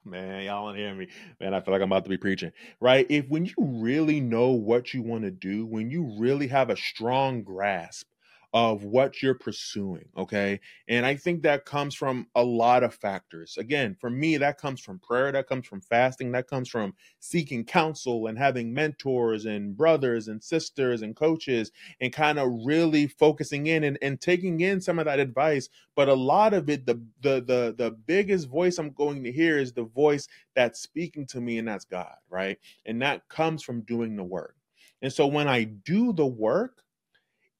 [0.05, 1.07] man, y'all don't hear me.
[1.39, 3.05] Man, I feel like I'm about to be preaching, right?
[3.09, 6.77] If when you really know what you want to do, when you really have a
[6.77, 8.07] strong grasp
[8.53, 10.09] of what you're pursuing.
[10.17, 10.59] Okay.
[10.89, 13.57] And I think that comes from a lot of factors.
[13.57, 17.63] Again, for me, that comes from prayer, that comes from fasting, that comes from seeking
[17.63, 23.67] counsel and having mentors and brothers and sisters and coaches and kind of really focusing
[23.67, 25.69] in and, and taking in some of that advice.
[25.95, 29.59] But a lot of it, the the the the biggest voice I'm going to hear
[29.59, 32.57] is the voice that's speaking to me, and that's God, right?
[32.85, 34.55] And that comes from doing the work.
[35.01, 36.83] And so when I do the work,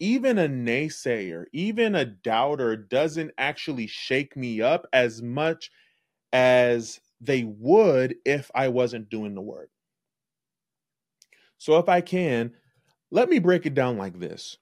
[0.02, 5.72] even a naysayer, even a doubter doesn't actually shake me up as much
[6.34, 9.72] as they would if I wasn't doing the work.
[11.58, 12.54] So, if I can,
[13.12, 14.58] let me break it down like this.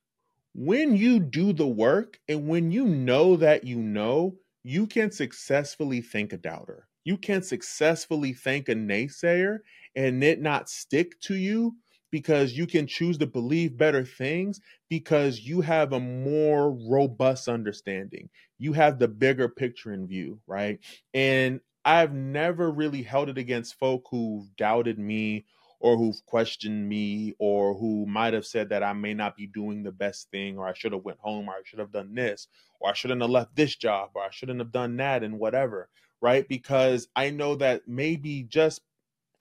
[0.55, 6.01] When you do the work and when you know that you know, you can successfully
[6.01, 6.87] think a doubter.
[7.05, 9.59] You can successfully think a naysayer
[9.95, 11.77] and it not stick to you
[12.11, 18.29] because you can choose to believe better things because you have a more robust understanding.
[18.57, 20.79] You have the bigger picture in view, right?
[21.13, 25.45] And I've never really held it against folk who've doubted me
[25.79, 29.83] or who've questioned me or who might have said that I may not be doing
[29.83, 32.47] the best thing or I should have went home or I should have done this
[32.79, 35.89] or I shouldn't have left this job or I shouldn't have done that and whatever,
[36.21, 36.47] right?
[36.47, 38.81] Because I know that maybe just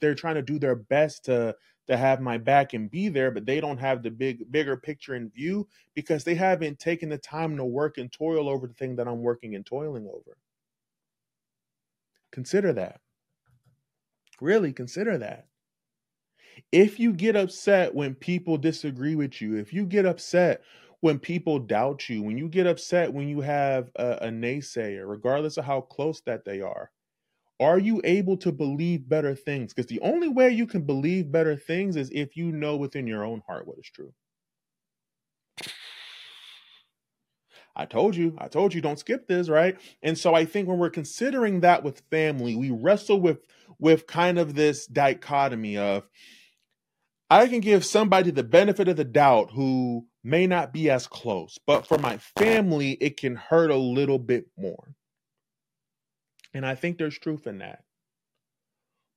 [0.00, 1.56] they're trying to do their best to
[1.88, 5.14] to have my back and be there, but they don't have the big bigger picture
[5.14, 8.96] in view because they haven't taken the time to work and toil over the thing
[8.96, 10.36] that I'm working and toiling over.
[12.30, 13.00] Consider that.
[14.40, 15.46] Really consider that.
[16.72, 20.62] If you get upset when people disagree with you, if you get upset
[21.00, 25.56] when people doubt you, when you get upset when you have a, a naysayer, regardless
[25.56, 26.90] of how close that they are,
[27.60, 29.74] are you able to believe better things?
[29.74, 33.24] Because the only way you can believe better things is if you know within your
[33.24, 34.12] own heart what is true.
[37.74, 39.78] I told you, I told you don't skip this, right?
[40.02, 43.38] And so I think when we're considering that with family, we wrestle with
[43.78, 46.08] with kind of this dichotomy of
[47.30, 51.58] I can give somebody the benefit of the doubt who may not be as close,
[51.66, 54.94] but for my family it can hurt a little bit more.
[56.58, 57.84] And I think there's truth in that.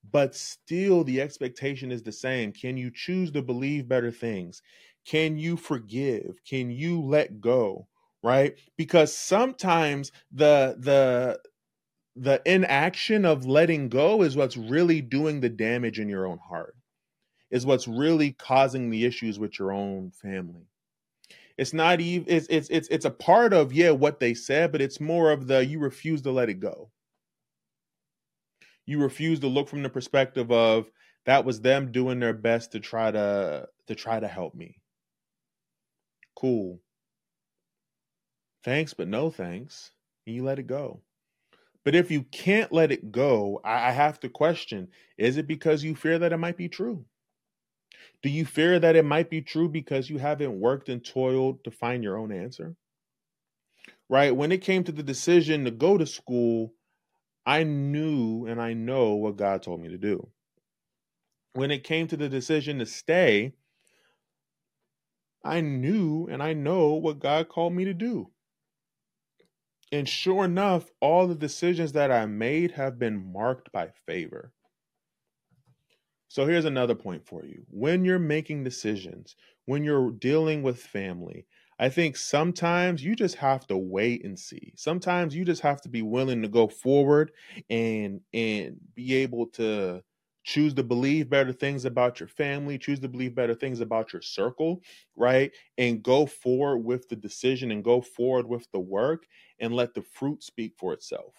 [0.10, 2.54] But still, the expectation is the same.
[2.54, 4.62] Can you choose to believe better things?
[5.06, 6.40] Can you forgive?
[6.46, 7.88] Can you let go?
[8.24, 8.54] right?
[8.78, 11.40] Because sometimes the the
[12.16, 16.76] the inaction of letting go is what's really doing the damage in your own heart.
[17.50, 20.68] Is what's really causing the issues with your own family.
[21.58, 24.82] It's not even it's it's it's it's a part of yeah what they said, but
[24.82, 26.92] it's more of the you refuse to let it go.
[28.86, 30.90] You refuse to look from the perspective of
[31.26, 34.82] that was them doing their best to try to to try to help me.
[36.36, 36.80] Cool.
[38.64, 39.92] Thanks, but no thanks.
[40.26, 41.02] And you let it go.
[41.84, 45.96] But if you can't let it go, I have to question is it because you
[45.96, 47.06] fear that it might be true?
[48.22, 51.72] Do you fear that it might be true because you haven't worked and toiled to
[51.72, 52.76] find your own answer?
[54.10, 54.36] Right?
[54.36, 56.74] When it came to the decision to go to school,
[57.46, 60.30] I knew and I know what God told me to do.
[61.54, 63.54] When it came to the decision to stay,
[65.44, 68.32] I knew and I know what God called me to do.
[69.92, 74.54] And sure enough, all the decisions that I made have been marked by favor.
[76.30, 77.66] So here's another point for you.
[77.70, 81.46] When you're making decisions, when you're dealing with family,
[81.82, 84.74] I think sometimes you just have to wait and see.
[84.78, 87.34] Sometimes you just have to be willing to go forward
[87.70, 90.04] and and be able to
[90.44, 94.22] choose to believe better things about your family, choose to believe better things about your
[94.22, 94.82] circle,
[95.16, 95.52] right?
[95.78, 99.26] And go forward with the decision and go forward with the work
[99.60, 101.36] and let the fruit speak for itself.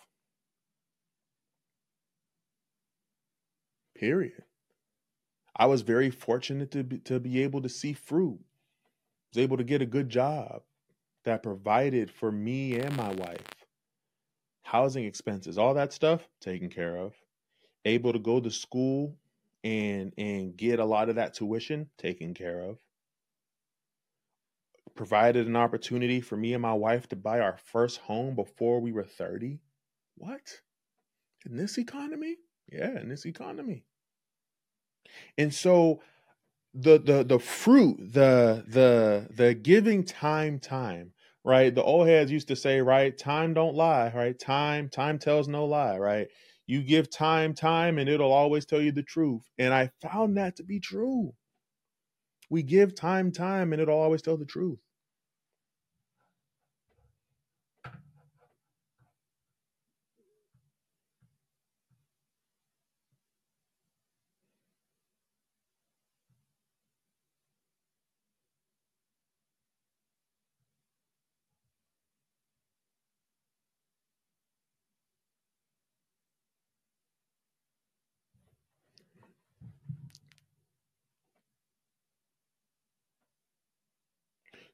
[3.95, 4.45] Period.
[5.57, 8.41] I was very fortunate to be, to be able to see fruit.
[9.33, 10.63] Was able to get a good job
[11.25, 13.47] that provided for me and my wife.
[14.63, 17.15] Housing expenses, all that stuff taken care of
[17.85, 19.17] able to go to school
[19.65, 22.79] and and get a lot of that tuition taken care of
[24.95, 28.93] provided an opportunity for me and my wife to buy our first home before we
[28.93, 29.59] were 30
[30.17, 30.61] what?
[31.47, 32.37] In this economy?
[32.71, 33.85] Yeah in this economy.
[35.39, 36.01] And so
[36.75, 41.13] the the the fruit the the the giving time time
[41.45, 45.49] right the old heads used to say right time don't lie right time time tells
[45.49, 46.29] no lie right
[46.67, 49.43] you give time, time, and it'll always tell you the truth.
[49.59, 51.35] And I found that to be true.
[52.51, 54.79] We give time, time, and it'll always tell the truth.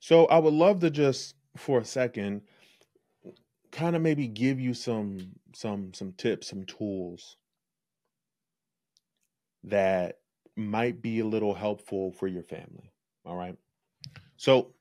[0.00, 2.42] So I would love to just for a second
[3.70, 7.36] kind of maybe give you some some some tips, some tools
[9.64, 10.18] that
[10.56, 12.92] might be a little helpful for your family.
[13.24, 13.56] All right.
[14.36, 14.74] So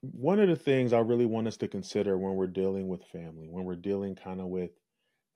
[0.00, 3.48] one of the things I really want us to consider when we're dealing with family,
[3.48, 4.70] when we're dealing kind of with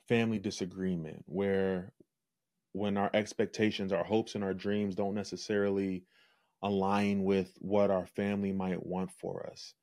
[0.09, 1.92] family disagreement, where
[2.73, 6.07] when our expectations, our hopes, and our dreams don't necessarily
[6.63, 9.75] align with what our family might want for us.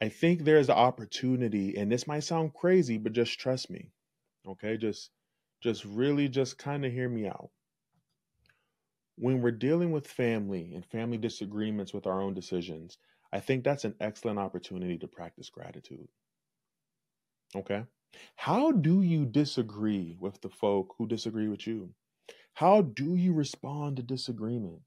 [0.00, 3.92] I think there's an opportunity, and this might sound crazy, but just trust me.
[4.46, 5.12] Okay, just
[5.60, 7.50] just really just kind of hear me out.
[9.16, 12.96] When we're dealing with family and family disagreements with our own decisions,
[13.30, 16.08] I think that's an excellent opportunity to practice gratitude.
[17.54, 17.84] Okay?
[18.36, 21.94] How do you disagree with the folk who disagree with you?
[22.58, 24.82] How do you respond to disagreement?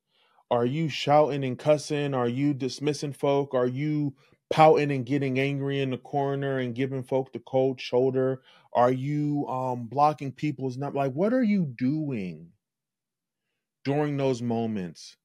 [0.51, 2.13] Are you shouting and cussing?
[2.13, 3.53] Are you dismissing folk?
[3.53, 4.13] Are you
[4.49, 8.41] pouting and getting angry in the corner and giving folk the cold shoulder?
[8.73, 12.51] Are you um, blocking people's not like what are you doing
[13.85, 15.15] during those moments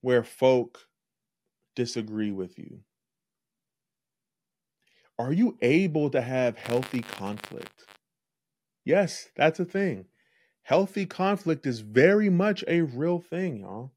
[0.00, 0.86] where folk
[1.74, 2.82] disagree with you?
[5.18, 7.84] Are you able to have healthy conflict?
[8.84, 10.09] Yes, that's a thing.
[10.70, 13.90] Healthy conflict is very much a real thing, y'all.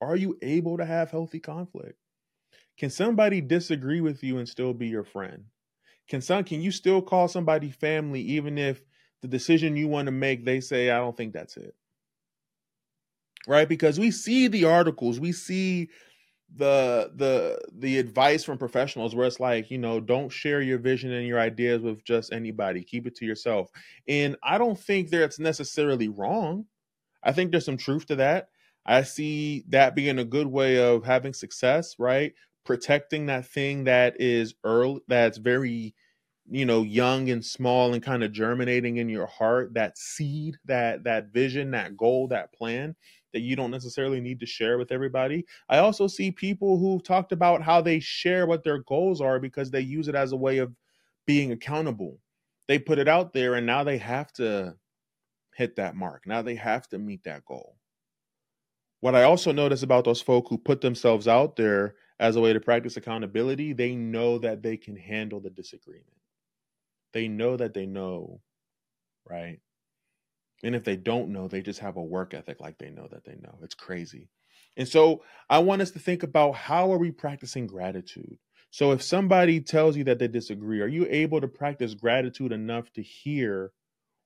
[0.00, 1.98] Are you able to have healthy conflict?
[2.78, 5.46] Can somebody disagree with you and still be your friend?
[6.08, 8.84] Can some can you still call somebody family even if
[9.20, 11.74] the decision you want to make they say I don't think that's it?
[13.48, 13.68] Right?
[13.68, 15.88] Because we see the articles, we see
[16.56, 21.12] the the the advice from professionals where it's like you know don't share your vision
[21.12, 22.82] and your ideas with just anybody.
[22.82, 23.70] Keep it to yourself.
[24.08, 26.64] And i don't think that's necessarily wrong.
[27.22, 28.48] I think there's some truth to that.
[28.86, 32.32] I see that being a good way of having success, right?
[32.64, 35.94] Protecting that thing that is early, that's very,
[36.50, 41.04] you know, young and small and kind of germinating in your heart, that seed, that
[41.04, 42.96] that vision, that goal, that plan
[43.32, 45.44] that you don't necessarily need to share with everybody.
[45.68, 49.70] I also see people who've talked about how they share what their goals are because
[49.70, 50.72] they use it as a way of
[51.26, 52.18] being accountable.
[52.68, 54.74] They put it out there and now they have to
[55.54, 56.26] hit that mark.
[56.26, 57.76] Now they have to meet that goal.
[59.00, 62.52] What I also notice about those folk who put themselves out there as a way
[62.52, 66.06] to practice accountability, they know that they can handle the disagreement.
[67.12, 68.40] They know that they know,
[69.28, 69.60] right?
[70.64, 73.24] And if they don't know, they just have a work ethic like they know that
[73.24, 73.58] they know.
[73.62, 74.28] It's crazy.
[74.76, 78.38] And so I want us to think about how are we practicing gratitude?
[78.70, 82.92] So if somebody tells you that they disagree, are you able to practice gratitude enough
[82.92, 83.72] to hear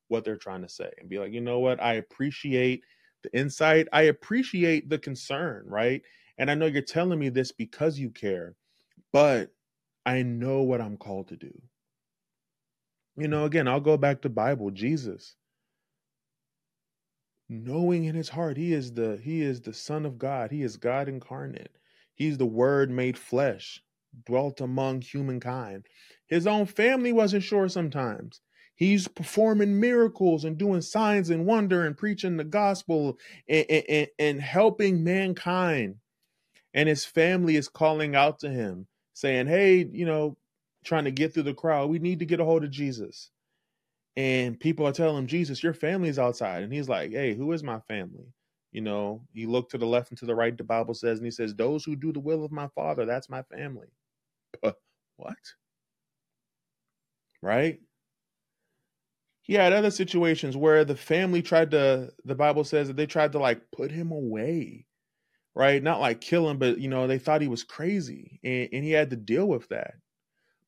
[0.08, 1.82] what they're trying to say and be like, you know what?
[1.82, 2.82] I appreciate
[3.22, 3.88] the insight.
[3.92, 6.02] I appreciate the concern, right?
[6.38, 8.56] And I know you're telling me this because you care,
[9.12, 9.50] but
[10.04, 11.52] I know what I'm called to do.
[13.16, 15.36] You know, again, I'll go back to Bible, Jesus.
[17.52, 20.50] Knowing in his heart he is the he is the son of God.
[20.50, 21.76] He is God incarnate.
[22.14, 23.82] He's the word made flesh,
[24.24, 25.84] dwelt among humankind.
[26.26, 28.40] His own family wasn't sure sometimes.
[28.74, 34.40] He's performing miracles and doing signs and wonder and preaching the gospel and, and, and
[34.40, 35.96] helping mankind.
[36.72, 40.38] And his family is calling out to him, saying, Hey, you know,
[40.84, 43.30] trying to get through the crowd, we need to get a hold of Jesus.
[44.16, 46.62] And people are telling him, Jesus, your family's outside.
[46.62, 48.26] And he's like, Hey, who is my family?
[48.72, 51.26] You know, he looked to the left and to the right, the Bible says, and
[51.26, 53.88] he says, Those who do the will of my father, that's my family.
[54.62, 54.76] But
[55.16, 55.36] what?
[57.42, 57.80] Right?
[59.42, 63.32] he had other situations where the family tried to the bible says that they tried
[63.32, 64.86] to like put him away
[65.54, 68.84] right not like kill him but you know they thought he was crazy and, and
[68.84, 69.94] he had to deal with that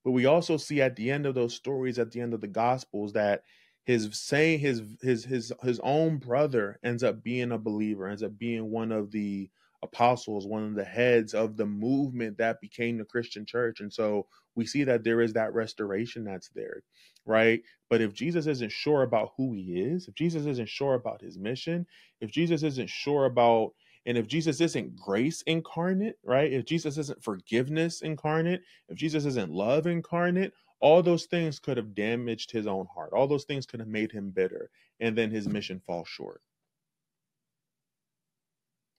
[0.05, 2.49] but we also see at the end of those stories at the end of the
[2.49, 3.43] gospels that
[3.85, 8.37] his saying his his his his own brother ends up being a believer ends up
[8.39, 9.51] being one of the
[9.83, 14.27] apostles one of the heads of the movement that became the christian church and so
[14.55, 16.83] we see that there is that restoration that's there
[17.27, 17.63] right?
[17.91, 21.39] But if Jesus isn't sure about who he is, if Jesus isn't sure about his
[21.39, 21.87] mission,
[22.21, 23.73] if Jesus isn't sure about,
[24.07, 26.53] and if Jesus isn't grace incarnate, right?
[26.53, 31.95] If Jesus isn't forgiveness incarnate, if Jesus isn't love incarnate, all those things could have
[31.95, 33.13] damaged his own heart.
[33.13, 36.43] All those things could have made him bitter, and then his mission falls short.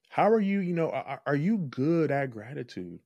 [0.09, 2.99] How are you, you know, are, are you good at gratitude?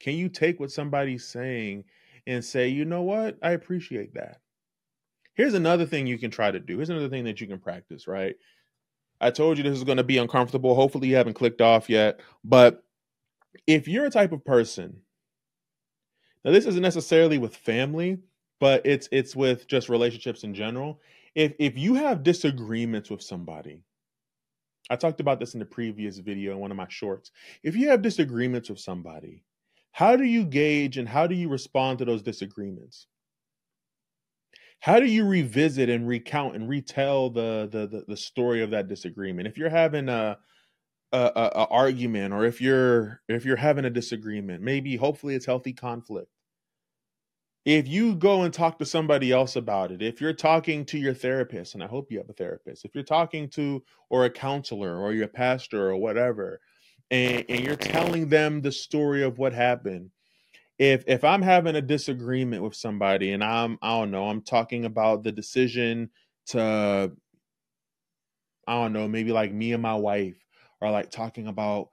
[0.00, 1.84] Can you take what somebody's saying
[2.26, 3.38] and say, you know what?
[3.42, 4.40] I appreciate that.
[5.34, 6.76] Here's another thing you can try to do.
[6.76, 8.36] Here's another thing that you can practice, right?
[9.20, 10.74] I told you this is going to be uncomfortable.
[10.74, 12.20] Hopefully, you haven't clicked off yet.
[12.44, 12.82] But
[13.66, 15.00] if you're a type of person,
[16.44, 18.18] now this isn't necessarily with family,
[18.60, 21.00] but it's it's with just relationships in general.
[21.34, 23.82] If if you have disagreements with somebody,
[24.90, 27.32] I talked about this in the previous video in one of my shorts.
[27.62, 29.42] If you have disagreements with somebody,
[29.92, 33.06] how do you gauge and how do you respond to those disagreements?
[34.80, 38.88] How do you revisit and recount and retell the the the, the story of that
[38.88, 39.48] disagreement?
[39.48, 40.38] If you're having a,
[41.12, 45.72] a, a, argument or if you're if you're having a disagreement maybe hopefully it's healthy
[45.72, 46.28] conflict.
[47.64, 51.14] If you go and talk to somebody else about it if you're talking to your
[51.14, 54.98] therapist and i hope you have a therapist if you're talking to or a counselor
[54.98, 56.60] or your pastor or whatever
[57.10, 60.10] and, and you're telling them the story of what happened
[60.78, 64.84] if if I'm having a disagreement with somebody and I'm I don't know, I'm talking
[64.84, 66.10] about the decision
[66.48, 67.12] to
[68.66, 70.36] I don't know, maybe like me and my wife
[70.82, 71.88] are like talking about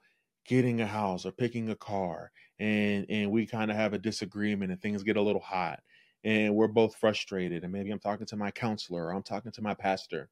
[0.46, 4.70] getting a house or picking a car and and we kind of have a disagreement
[4.70, 5.80] and things get a little hot
[6.24, 9.62] and we're both frustrated and maybe I'm talking to my counselor or I'm talking to
[9.62, 10.28] my pastor.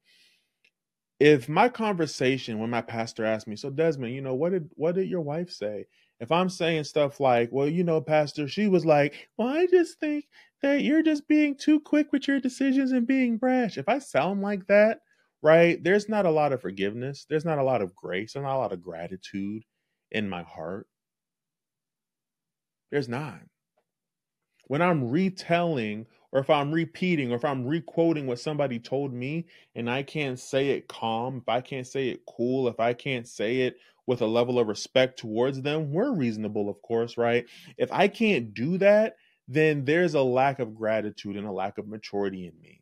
[1.20, 4.96] If my conversation when my pastor asked me, so Desmond, you know, what did what
[4.96, 5.86] did your wife say?
[6.22, 9.98] If I'm saying stuff like, well, you know, Pastor, she was like, well, I just
[9.98, 10.28] think
[10.62, 13.76] that you're just being too quick with your decisions and being brash.
[13.76, 15.00] If I sound like that,
[15.42, 17.26] right, there's not a lot of forgiveness.
[17.28, 18.34] There's not a lot of grace.
[18.34, 19.64] There's not a lot of gratitude
[20.12, 20.86] in my heart.
[22.92, 23.40] There's not.
[24.68, 29.46] When I'm retelling or if I'm repeating or if I'm requoting what somebody told me
[29.74, 33.26] and I can't say it calm, if I can't say it cool, if I can't
[33.26, 37.46] say it with a level of respect towards them, we're reasonable, of course, right?
[37.76, 39.16] If I can't do that,
[39.48, 42.80] then there's a lack of gratitude and a lack of maturity in me.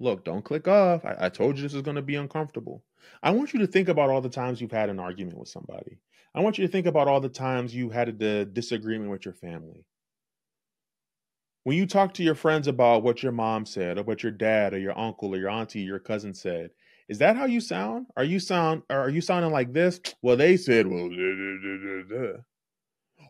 [0.00, 1.04] Look, don't click off.
[1.04, 2.84] I, I told you this is going to be uncomfortable.
[3.22, 5.98] I want you to think about all the times you've had an argument with somebody.
[6.34, 9.34] I want you to think about all the times you had a disagreement with your
[9.34, 9.84] family.
[11.64, 14.72] When you talk to your friends about what your mom said or what your dad
[14.72, 16.70] or your uncle or your auntie or your cousin said,
[17.08, 18.06] is that how you sound?
[18.16, 20.00] Are you sound are you sounding like this?
[20.22, 22.38] Well, they said, well, duh, duh, duh,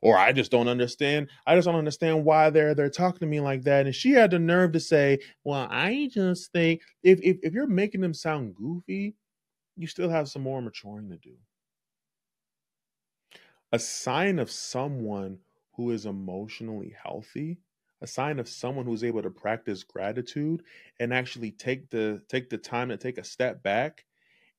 [0.02, 1.30] or I just don't understand.
[1.46, 3.86] I just don't understand why they're they're talking to me like that.
[3.86, 7.66] And she had the nerve to say, "Well, I just think if if, if you're
[7.66, 9.16] making them sound goofy,
[9.76, 11.36] you still have some more maturing to do."
[13.72, 15.40] A sign of someone
[15.72, 17.62] who is emotionally healthy,
[18.00, 20.62] a sign of someone who's able to practice gratitude
[21.00, 24.04] and actually take the take the time to take a step back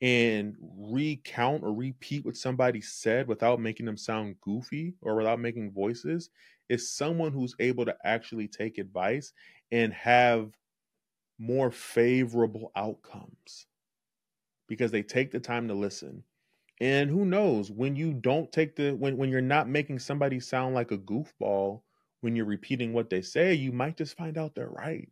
[0.01, 5.71] and recount or repeat what somebody said without making them sound goofy or without making
[5.71, 6.29] voices
[6.69, 9.33] is someone who's able to actually take advice
[9.71, 10.51] and have
[11.37, 13.67] more favorable outcomes
[14.67, 16.23] because they take the time to listen.
[16.79, 20.75] And who knows when you don't take the when when you're not making somebody sound
[20.75, 21.81] like a goofball
[22.22, 25.09] when you're repeating what they say, you might just find out they're right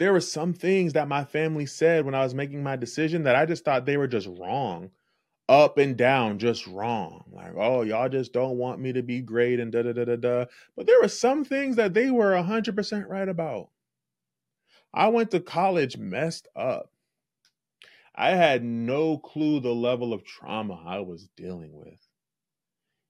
[0.00, 3.36] there were some things that my family said when I was making my decision that
[3.36, 4.90] I just thought they were just wrong,
[5.46, 7.24] up and down, just wrong.
[7.30, 10.16] Like, oh, y'all just don't want me to be great and da da da da
[10.16, 10.44] da.
[10.74, 13.68] But there were some things that they were 100% right about.
[14.94, 16.90] I went to college messed up.
[18.14, 22.00] I had no clue the level of trauma I was dealing with.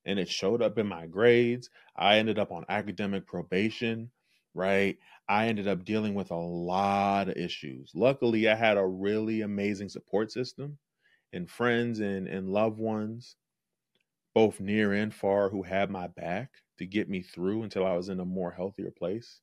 [0.05, 1.71] And it showed up in my grades.
[1.97, 4.11] I ended up on academic probation
[4.55, 4.99] right?
[5.29, 7.93] I ended up dealing with a lot of issues.
[7.95, 10.79] Luckily, I had a really amazing support system
[11.33, 13.37] and friends and, and loved ones,
[14.35, 18.09] both near and far, who had my back to get me through until I was
[18.09, 19.41] in a more healthier place.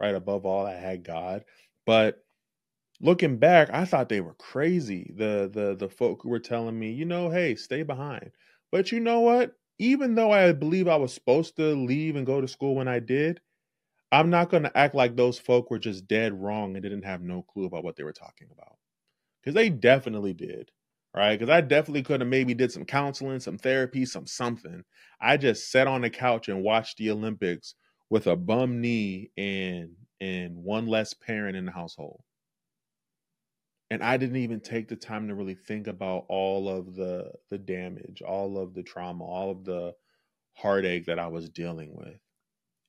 [0.00, 1.44] Right above all, I had God.
[1.86, 2.24] But
[3.00, 5.12] looking back, I thought they were crazy.
[5.16, 8.32] The the the folk who were telling me, you know, hey, stay behind.
[8.72, 9.56] But you know what?
[9.78, 13.00] Even though I believe I was supposed to leave and go to school when I
[13.00, 13.40] did,
[14.12, 17.22] I'm not going to act like those folk were just dead wrong and didn't have
[17.22, 18.76] no clue about what they were talking about.
[19.42, 20.70] Because they definitely did.
[21.14, 21.38] Right.
[21.38, 24.84] Because I definitely could have maybe did some counseling, some therapy, some something.
[25.20, 27.74] I just sat on the couch and watched the Olympics
[28.10, 32.22] with a bum knee and and one less parent in the household.
[33.94, 37.58] And I didn't even take the time to really think about all of the the
[37.58, 39.94] damage, all of the trauma, all of the
[40.54, 42.20] heartache that I was dealing with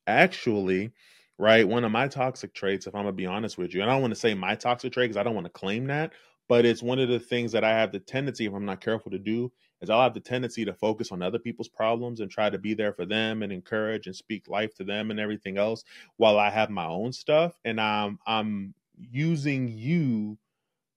[0.08, 0.92] actually,
[1.38, 3.94] right, one of my toxic traits, if I'm gonna be honest with you, and I
[3.94, 6.14] don't want to say my toxic trait because I don't want to claim that,
[6.48, 9.12] but it's one of the things that I have the tendency, if I'm not careful
[9.12, 9.52] to do,
[9.82, 12.74] is I'll have the tendency to focus on other people's problems and try to be
[12.74, 15.84] there for them and encourage and speak life to them and everything else
[16.18, 17.60] while I have my own stuff.
[17.66, 20.38] And I'm I'm using you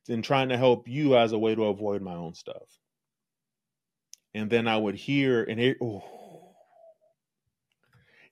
[0.08, 2.78] and trying to help you as a way to avoid my own stuff.
[4.34, 6.54] And then I would hear and hear, oh,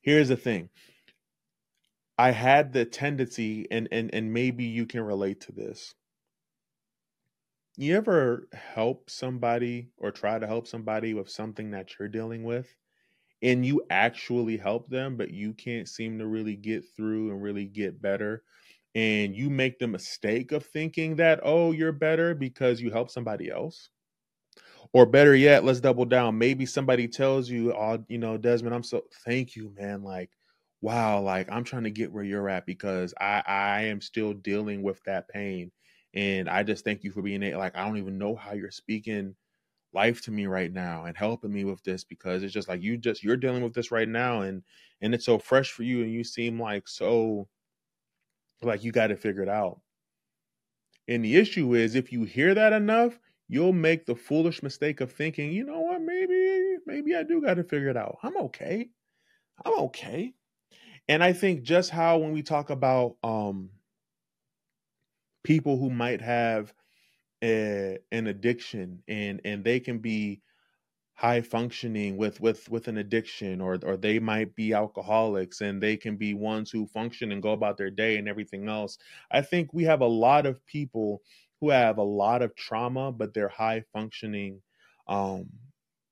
[0.01, 0.71] here's the thing.
[2.19, 5.95] I had the tendency and and and maybe you can relate to this.
[7.77, 12.75] You ever help somebody or try to help somebody with something that you're dealing with
[13.43, 17.67] and you actually help them but you can't seem to really get through and really
[17.67, 18.43] get better
[18.97, 23.51] and you make the mistake of thinking that oh you're better because you help somebody
[23.53, 23.91] else
[24.93, 26.39] or better yet, let's double down.
[26.39, 30.03] Maybe somebody tells you, "Oh, you know, Desmond, I'm so thank you, man.
[30.03, 30.31] Like,
[30.81, 34.83] wow, like I'm trying to get where you're at because I I am still dealing
[34.83, 35.73] with that pain,
[36.15, 37.57] and I just thank you for being it.
[37.57, 39.35] like I don't even know how you're speaking
[39.95, 42.99] life to me right now and helping me with this because it's just like you
[42.99, 44.63] just you're dealing with this right now and
[45.03, 47.49] and it's so fresh for you and you seem like so
[48.63, 49.81] like you got to figure it out.
[51.09, 55.13] And the issue is if you hear that enough, you'll make the foolish mistake of
[55.13, 58.19] thinking, you know what, maybe, maybe I do got to figure it out.
[58.23, 58.91] I'm okay.
[59.65, 60.35] I'm okay.
[61.09, 63.71] And I think just how when we talk about um
[65.45, 66.73] people who might have
[67.43, 70.43] a, an addiction and and they can be
[71.17, 75.97] high functioning with with with an addiction or or they might be alcoholics and they
[75.97, 78.99] can be ones who function and go about their day and everything else
[79.31, 81.23] i think we have a lot of people
[81.61, 84.61] who have a lot of trauma, but they're high functioning
[85.09, 85.49] um,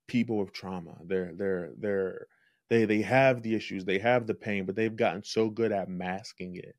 [0.07, 0.97] people with trauma.
[1.05, 2.27] They're they're they're
[2.69, 5.89] they they have the issues, they have the pain, but they've gotten so good at
[5.89, 6.75] masking it,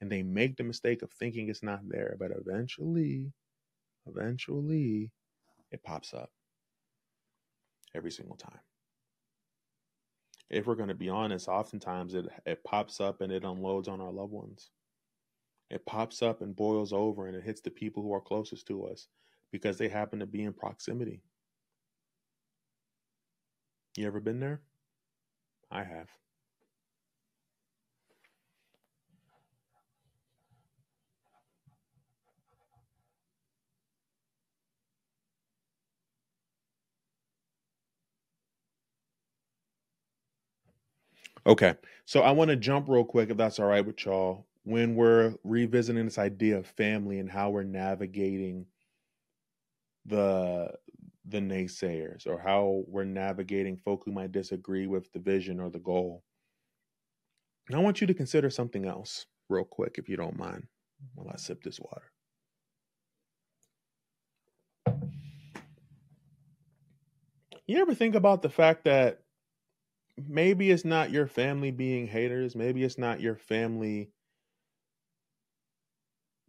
[0.00, 2.16] and they make the mistake of thinking it's not there.
[2.18, 3.32] But eventually,
[4.06, 5.12] eventually,
[5.72, 6.30] it pops up
[7.96, 8.60] every single time.
[10.50, 14.00] If we're going to be honest, oftentimes it it pops up and it unloads on
[14.00, 14.70] our loved ones
[15.70, 18.84] It pops up and boils over and it hits the people who are closest to
[18.86, 19.06] us
[19.52, 21.22] because they happen to be in proximity.
[23.96, 24.62] You ever been there?
[25.70, 26.08] I have.
[41.46, 41.74] Okay.
[42.04, 45.34] So I want to jump real quick, if that's all right with y'all, when we're
[45.44, 48.66] revisiting this idea of family and how we're navigating
[50.04, 50.72] the
[51.28, 55.78] the naysayers or how we're navigating folk who might disagree with the vision or the
[55.78, 56.22] goal.
[57.68, 60.66] And I want you to consider something else real quick, if you don't mind,
[61.14, 62.12] while I sip this water.
[67.66, 69.22] You ever think about the fact that
[70.16, 72.54] maybe it's not your family being haters.
[72.54, 74.10] Maybe it's not your family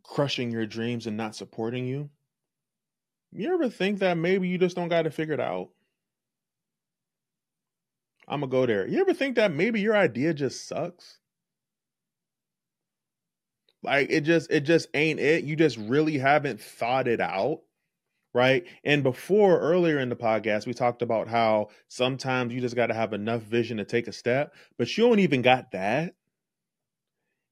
[0.03, 2.09] crushing your dreams and not supporting you.
[3.32, 5.70] You ever think that maybe you just don't got to figure it out?
[8.28, 8.88] I'm going to go there.
[8.88, 11.20] You ever think that maybe your idea just sucks?
[13.84, 15.43] Like it just it just ain't it.
[15.43, 17.61] You just really haven't thought it out
[18.38, 18.65] right?
[18.83, 22.93] And before earlier in the podcast, we talked about how sometimes you just got to
[22.93, 26.13] have enough vision to take a step, but you don't even got that.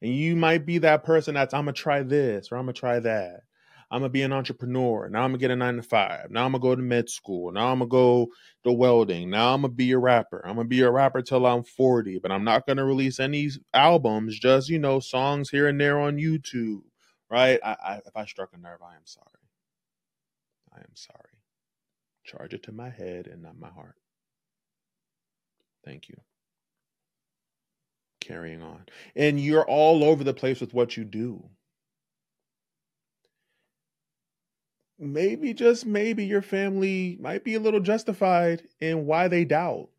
[0.04, 2.76] And you might be that person that's, I'm going to try this or I'm going
[2.76, 3.40] to try that.
[3.90, 5.10] I'm going to be an entrepreneur.
[5.10, 6.30] Now I'm going to get a nine to five.
[6.30, 7.52] Now I'm going to go to med school.
[7.52, 8.28] Now I'm going to go
[8.66, 9.32] to welding.
[9.32, 10.44] Now I'm going to be a rapper.
[10.46, 13.20] I'm going to be a rapper till I'm 40, but I'm not going to release
[13.20, 16.82] any albums, just, you know, songs here and there on YouTube,
[17.32, 17.60] right?
[17.64, 19.45] I, I, if I struck a nerve, I am sorry.
[20.76, 21.40] I am sorry.
[22.24, 23.96] Charge it to my head and not my heart.
[25.86, 26.16] Thank you.
[28.20, 28.86] Carrying on.
[29.16, 31.50] And you're all over the place with what you do.
[34.98, 39.90] Maybe, just maybe, your family might be a little justified in why they doubt.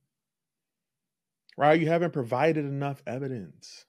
[1.56, 1.80] Right?
[1.80, 3.84] You haven't provided enough evidence.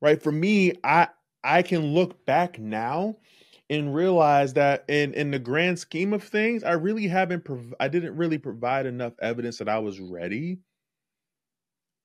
[0.00, 0.20] Right?
[0.20, 1.08] For me, I
[1.44, 3.16] I can look back now
[3.72, 7.88] and realize that in in the grand scheme of things, I really haven't prov- I
[7.88, 10.58] didn't really provide enough evidence that I was ready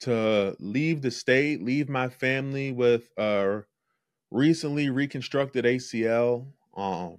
[0.02, 3.64] to leave the state, leave my family with a
[4.32, 7.18] recently reconstructed ACL, um,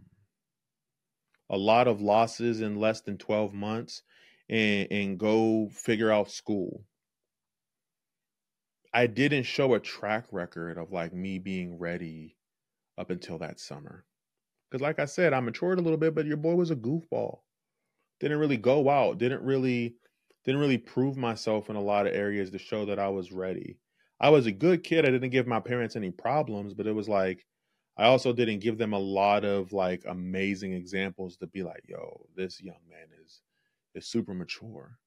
[1.51, 4.03] a lot of losses in less than 12 months,
[4.49, 6.84] and, and go figure out school.
[8.94, 12.38] I didn't show a track record of like me being ready
[12.96, 14.07] up until that summer.
[14.71, 17.41] Because, like I said, I matured a little bit, but your boy was a goofball.
[18.21, 19.19] Didn't really go out.
[19.19, 19.97] Didn't really,
[20.45, 23.79] didn't really prove myself in a lot of areas to show that I was ready.
[24.21, 25.07] I was a good kid.
[25.07, 27.47] I didn't give my parents any problems, but it was like
[27.99, 32.27] I also didn't give them a lot of like amazing examples to be like, "Yo,
[32.37, 33.43] this young man is
[33.95, 34.99] is super mature."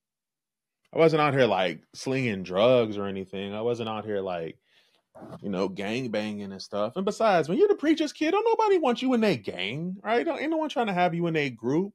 [0.93, 3.53] I wasn't out here like slinging drugs or anything.
[3.53, 4.59] I wasn't out here like
[5.41, 6.95] you know, gang banging and stuff.
[6.95, 10.26] And besides, when you're the preacher's kid, don't nobody want you in their gang, right?
[10.26, 11.93] Don't, ain't no one trying to have you in a group,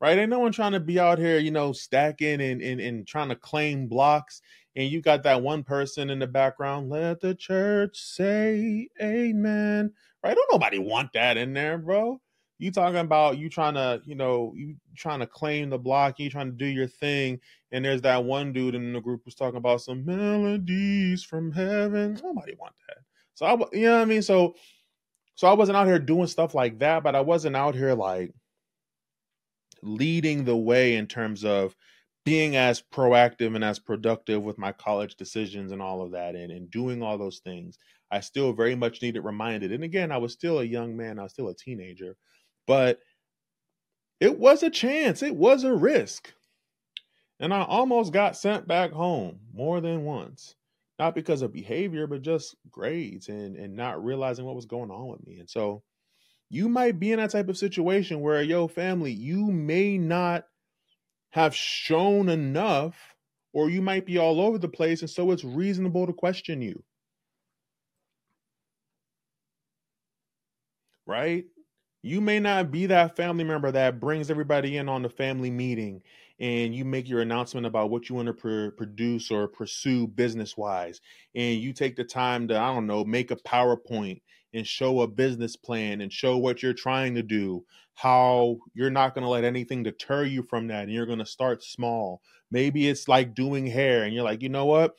[0.00, 0.18] right?
[0.18, 3.28] Ain't no one trying to be out here, you know, stacking and, and, and trying
[3.28, 4.40] to claim blocks.
[4.74, 9.92] And you got that one person in the background, let the church say amen,
[10.22, 10.34] right?
[10.34, 12.20] Don't nobody want that in there, bro.
[12.58, 16.30] You talking about you trying to, you know, you trying to claim the block, you
[16.30, 17.40] trying to do your thing,
[17.70, 22.18] and there's that one dude in the group who's talking about some melodies from heaven.
[22.22, 22.98] Nobody want that.
[23.34, 24.22] So I, you know what I mean.
[24.22, 24.56] So,
[25.34, 28.32] so I wasn't out here doing stuff like that, but I wasn't out here like
[29.82, 31.76] leading the way in terms of
[32.24, 36.50] being as proactive and as productive with my college decisions and all of that and,
[36.50, 37.78] and doing all those things
[38.10, 41.22] i still very much needed reminded and again i was still a young man i
[41.22, 42.16] was still a teenager
[42.66, 43.00] but
[44.20, 46.32] it was a chance, it was a risk.
[47.38, 50.54] And I almost got sent back home more than once.
[50.98, 55.08] Not because of behavior, but just grades and, and not realizing what was going on
[55.08, 55.38] with me.
[55.38, 55.82] And so
[56.48, 60.44] you might be in that type of situation where, yo, family, you may not
[61.30, 62.96] have shown enough,
[63.52, 65.02] or you might be all over the place.
[65.02, 66.82] And so it's reasonable to question you.
[71.06, 71.44] Right?
[72.06, 76.02] You may not be that family member that brings everybody in on the family meeting
[76.38, 80.56] and you make your announcement about what you want to pr- produce or pursue business
[80.56, 81.00] wise.
[81.34, 84.20] And you take the time to, I don't know, make a PowerPoint
[84.54, 87.64] and show a business plan and show what you're trying to do,
[87.96, 90.84] how you're not going to let anything deter you from that.
[90.84, 92.22] And you're going to start small.
[92.52, 94.94] Maybe it's like doing hair and you're like, you know what?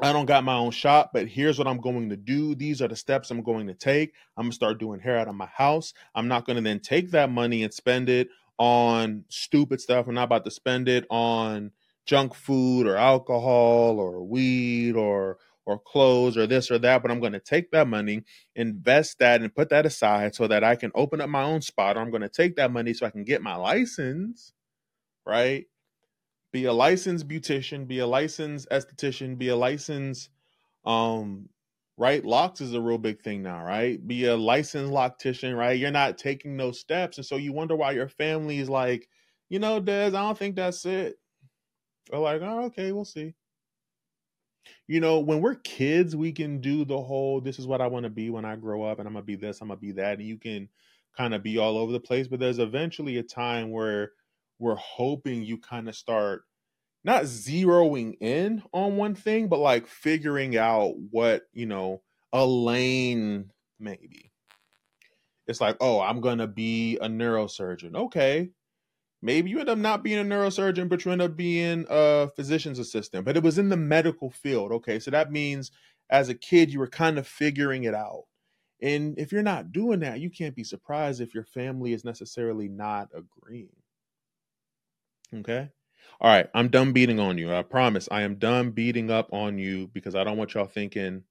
[0.00, 2.54] I don't got my own shop, but here's what I'm going to do.
[2.54, 4.14] These are the steps I'm going to take.
[4.36, 5.92] I'm going to start doing hair out of my house.
[6.14, 8.28] I'm not going to then take that money and spend it
[8.58, 10.06] on stupid stuff.
[10.06, 11.72] I'm not about to spend it on
[12.06, 17.20] junk food or alcohol or weed or or clothes or this or that, but I'm
[17.20, 18.22] going to take that money,
[18.56, 21.96] invest that and put that aside so that I can open up my own spot
[21.96, 24.54] or I'm going to take that money so I can get my license,
[25.26, 25.66] right?
[26.52, 30.30] Be a licensed beautician, be a licensed esthetician, be a licensed
[30.84, 31.48] um
[31.96, 34.06] right locks is a real big thing now, right?
[34.06, 35.78] Be a licensed loctician, right?
[35.78, 39.08] You're not taking those steps and so you wonder why your family is like,
[39.48, 41.16] you know, Des, I don't think that's it.
[42.12, 43.34] Or like, oh, okay, we'll see.
[44.86, 48.04] You know, when we're kids, we can do the whole this is what I want
[48.04, 50.18] to be when I grow up and I'm gonna be this, I'm gonna be that,
[50.18, 50.68] and you can
[51.16, 52.28] kind of be all over the place.
[52.28, 54.12] But there's eventually a time where
[54.58, 56.42] we're hoping you kind of start
[57.04, 62.02] not zeroing in on one thing, but like figuring out what, you know,
[62.32, 64.32] a lane maybe.
[65.46, 67.94] It's like, oh, I'm going to be a neurosurgeon.
[67.94, 68.50] Okay.
[69.22, 72.78] Maybe you end up not being a neurosurgeon, but you end up being a physician's
[72.78, 73.24] assistant.
[73.24, 74.72] But it was in the medical field.
[74.72, 74.98] Okay.
[74.98, 75.70] So that means
[76.10, 78.24] as a kid, you were kind of figuring it out.
[78.82, 82.68] And if you're not doing that, you can't be surprised if your family is necessarily
[82.68, 83.70] not agreeing.
[85.34, 85.68] Okay.
[86.20, 86.48] All right.
[86.54, 87.52] I'm done beating on you.
[87.54, 88.08] I promise.
[88.10, 91.22] I am done beating up on you because I don't want y'all thinking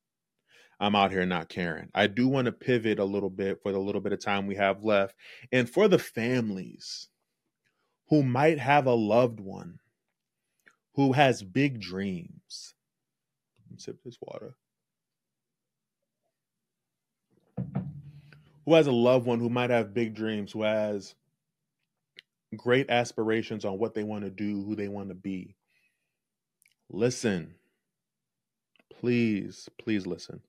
[0.80, 1.90] I'm out here not caring.
[1.96, 4.56] I do want to pivot a little bit for the little bit of time we
[4.56, 5.16] have left.
[5.52, 7.10] And for the families
[8.10, 9.80] who might have a loved one
[10.94, 12.76] who has big dreams.
[13.78, 14.56] Sip this water.
[18.66, 21.16] Who has a loved one who might have big dreams, who has
[22.56, 25.56] great aspirations on what they want to do, who they want to be.
[26.90, 27.54] Listen.
[29.00, 30.40] Please, please listen.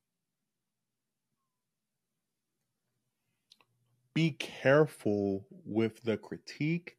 [4.15, 6.97] Be careful with the critique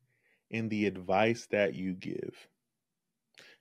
[0.51, 2.47] and the advice that you give.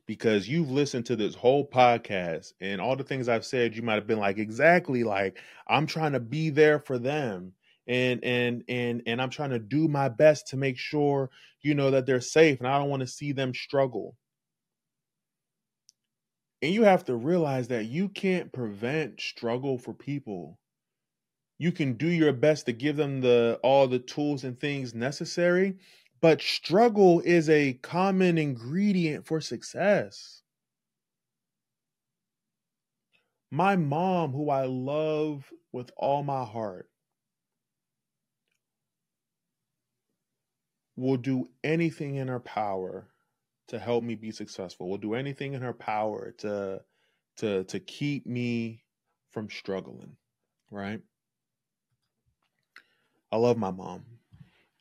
[0.06, 3.94] Because you've listened to this whole podcast and all the things I've said, you might
[3.94, 7.52] have been like, exactly like, I'm trying to be there for them
[7.88, 11.30] and and and and I'm trying to do my best to make sure
[11.62, 14.16] you know that they're safe and I don't want to see them struggle.
[16.62, 20.60] And you have to realize that you can't prevent struggle for people.
[21.58, 25.78] You can do your best to give them the all the tools and things necessary,
[26.20, 30.42] but struggle is a common ingredient for success.
[33.50, 36.88] My mom, who I love with all my heart,
[40.98, 43.08] will do anything in her power
[43.68, 44.88] to help me be successful.
[44.88, 46.82] Will do anything in her power to
[47.36, 48.82] to to keep me
[49.30, 50.16] from struggling,
[50.70, 51.00] right?
[53.30, 54.04] I love my mom.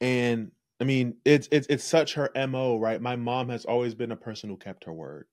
[0.02, 0.52] And
[0.82, 3.02] I mean, it's it's it's such her MO, right?
[3.02, 5.28] My mom has always been a person who kept her word.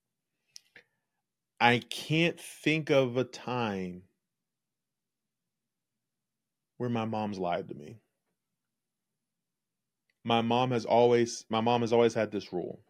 [1.60, 4.02] I can't think of a time
[6.76, 8.00] where my mom's lied to me
[10.24, 12.80] my mom has always my mom has always had this rule.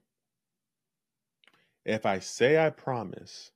[1.85, 3.51] If I say I promise,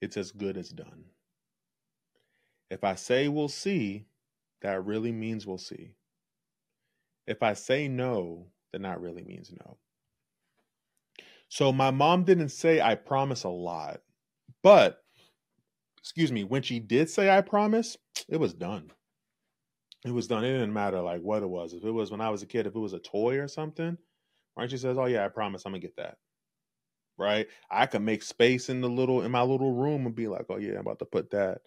[0.00, 1.04] it's as good as done.
[2.70, 4.06] If I say we'll see,
[4.62, 5.94] that really means we'll see.
[7.26, 9.76] If I say no, then that really means no.
[11.48, 14.00] So my mom didn't say I promise a lot,
[14.62, 15.04] but
[15.98, 17.96] excuse me, when she did say I promise,
[18.28, 18.90] it was done
[20.04, 20.44] it was done.
[20.44, 21.74] It didn't matter like what it was.
[21.74, 23.98] If it was when I was a kid, if it was a toy or something,
[24.56, 24.70] right?
[24.70, 26.18] She says, "Oh yeah, I promise I'm gonna get that."
[27.18, 27.48] Right?
[27.70, 30.58] I could make space in the little in my little room and be like, "Oh
[30.58, 31.60] yeah, I'm about to put that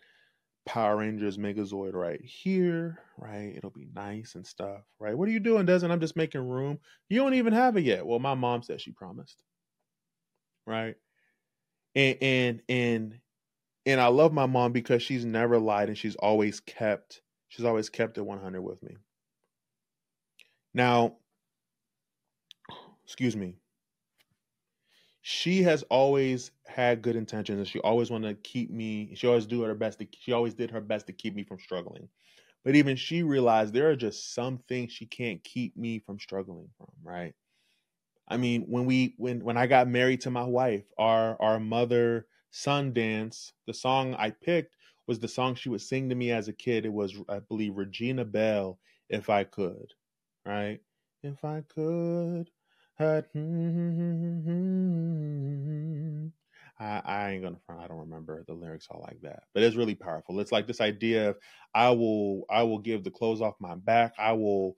[0.66, 3.54] Power Rangers Megazord right here, right?
[3.58, 5.18] It'll be nice and stuff, right?
[5.18, 5.94] What are you doing, Desmond?
[5.94, 6.80] I'm just making room.
[7.10, 8.06] You don't even have it yet.
[8.08, 9.44] Well, my mom said she promised,
[10.68, 10.96] right?
[11.96, 13.20] And and and
[13.86, 17.90] and I love my mom because she's never lied and she's always kept She's always
[17.90, 18.98] kept it 100 with me.
[20.74, 21.18] Now,
[23.04, 23.56] excuse me.
[25.22, 29.46] She has always had good intentions and she always wanted to keep me, she always
[29.46, 32.08] do her best to, she always did her best to keep me from struggling.
[32.64, 36.70] But even she realized there are just some things she can't keep me from struggling
[36.78, 37.34] from, right?
[38.30, 42.28] I mean, when we when when I got married to my wife, our our mother
[42.52, 44.77] son dance, the song I picked
[45.08, 46.86] was the song she would sing to me as a kid.
[46.86, 48.80] It was, I believe, Regina Belle,
[49.10, 49.94] If I Could,
[50.46, 50.80] right?
[51.24, 52.50] If I could,
[53.00, 53.28] I'd,
[56.80, 57.82] I, I ain't gonna front.
[57.82, 60.40] I don't remember the lyrics all like that, but it's really powerful.
[60.40, 61.38] It's like this idea of
[61.74, 64.14] I will I will give the clothes off my back.
[64.20, 64.78] I will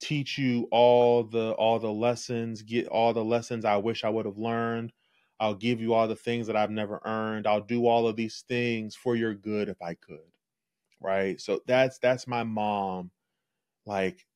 [0.00, 4.26] teach you all the all the lessons, get all the lessons I wish I would
[4.26, 4.92] have learned.
[5.40, 7.46] I'll give you all the things that I've never earned.
[7.46, 10.18] I'll do all of these things for your good if I could.
[11.00, 11.40] Right?
[11.40, 13.10] So that's that's my mom
[13.86, 14.26] like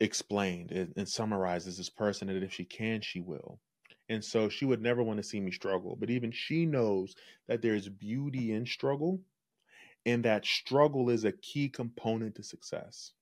[0.00, 3.60] explained and, and summarizes this person that if she can, she will.
[4.08, 5.96] And so she would never want to see me struggle.
[5.98, 7.14] But even she knows
[7.48, 9.20] that there's beauty in struggle
[10.04, 13.12] and that struggle is a key component to success.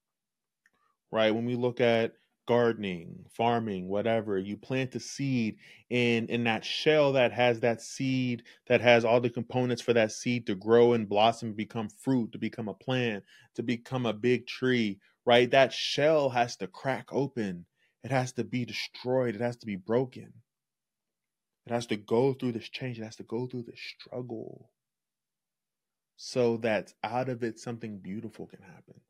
[1.12, 1.34] Right?
[1.34, 2.14] When we look at
[2.50, 5.56] gardening, farming, whatever, you plant a seed
[5.88, 10.10] in in that shell that has that seed that has all the components for that
[10.10, 13.22] seed to grow and blossom, become fruit, to become a plant,
[13.54, 15.48] to become a big tree, right?
[15.52, 17.66] That shell has to crack open.
[18.02, 19.36] It has to be destroyed.
[19.36, 20.32] It has to be broken.
[21.66, 22.98] It has to go through this change.
[22.98, 24.72] It has to go through this struggle
[26.16, 29.00] so that out of it something beautiful can happen.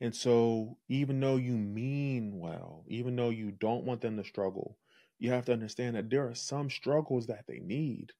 [0.00, 4.76] And so, even though you mean well, even though you don't want them to struggle,
[5.18, 8.12] you have to understand that there are some struggles that they need.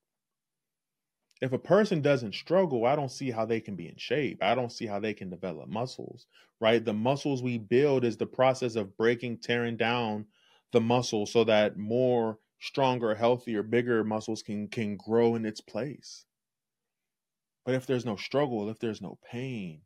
[1.42, 4.42] If a person doesn't struggle, I don't see how they can be in shape.
[4.42, 6.24] I don't see how they can develop muscles,
[6.60, 6.82] right?
[6.82, 10.26] The muscles we build is the process of breaking, tearing down
[10.72, 16.24] the muscle so that more stronger, healthier, bigger muscles can can grow in its place.
[17.66, 19.82] But if there's no struggle, if there's no pain,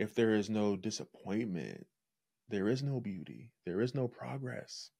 [0.00, 1.86] if there is no disappointment,
[2.48, 4.90] there is no beauty, there is no progress.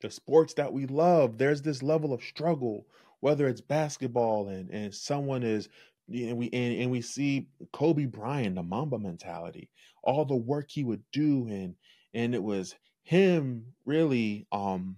[0.00, 2.86] The sports that we love, there's this level of struggle,
[3.18, 5.68] whether it's basketball and, and someone is
[6.08, 9.70] and we and, and we see Kobe Bryant, the Mamba mentality,
[10.04, 11.74] all the work he would do, and
[12.14, 14.96] and it was him really um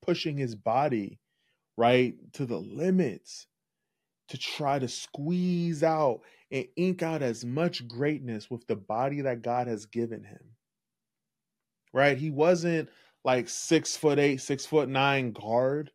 [0.00, 1.20] pushing his body
[1.76, 3.46] right to the limits
[4.28, 9.42] to try to squeeze out and ink out as much greatness with the body that
[9.42, 10.56] God has given him.
[11.92, 12.16] Right?
[12.18, 12.88] He wasn't
[13.24, 15.90] like six foot eight, six foot nine guard,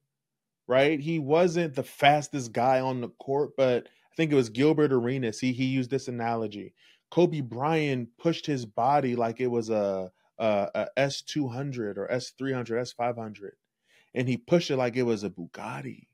[0.67, 0.99] right?
[0.99, 5.39] He wasn't the fastest guy on the court, but I think it was Gilbert Arenas.
[5.39, 6.73] He he used this analogy.
[7.11, 13.51] Kobe Bryant pushed his body like it was a a S200 or S300, S500,
[14.13, 16.07] and he pushed it like it was a Bugatti.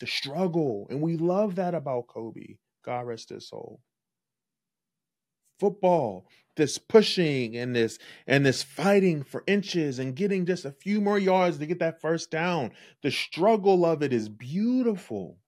[0.00, 2.56] The struggle, and we love that about Kobe.
[2.84, 3.80] God rest his soul.
[5.60, 6.26] Football,
[6.56, 11.18] this pushing and this and this fighting for inches and getting just a few more
[11.18, 12.72] yards to get that first down.
[13.02, 15.38] The struggle of it is beautiful.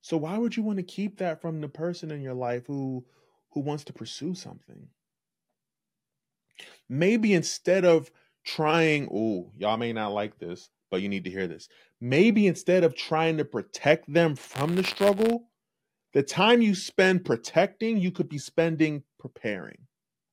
[0.00, 3.04] So why would you want to keep that from the person in your life who
[3.50, 4.88] who wants to pursue something?
[6.88, 8.10] maybe instead of
[8.44, 11.68] trying, oh, y'all may not like this, but you need to hear this.
[12.00, 15.48] Maybe instead of trying to protect them from the struggle,
[16.12, 19.78] the time you spend protecting, you could be spending preparing.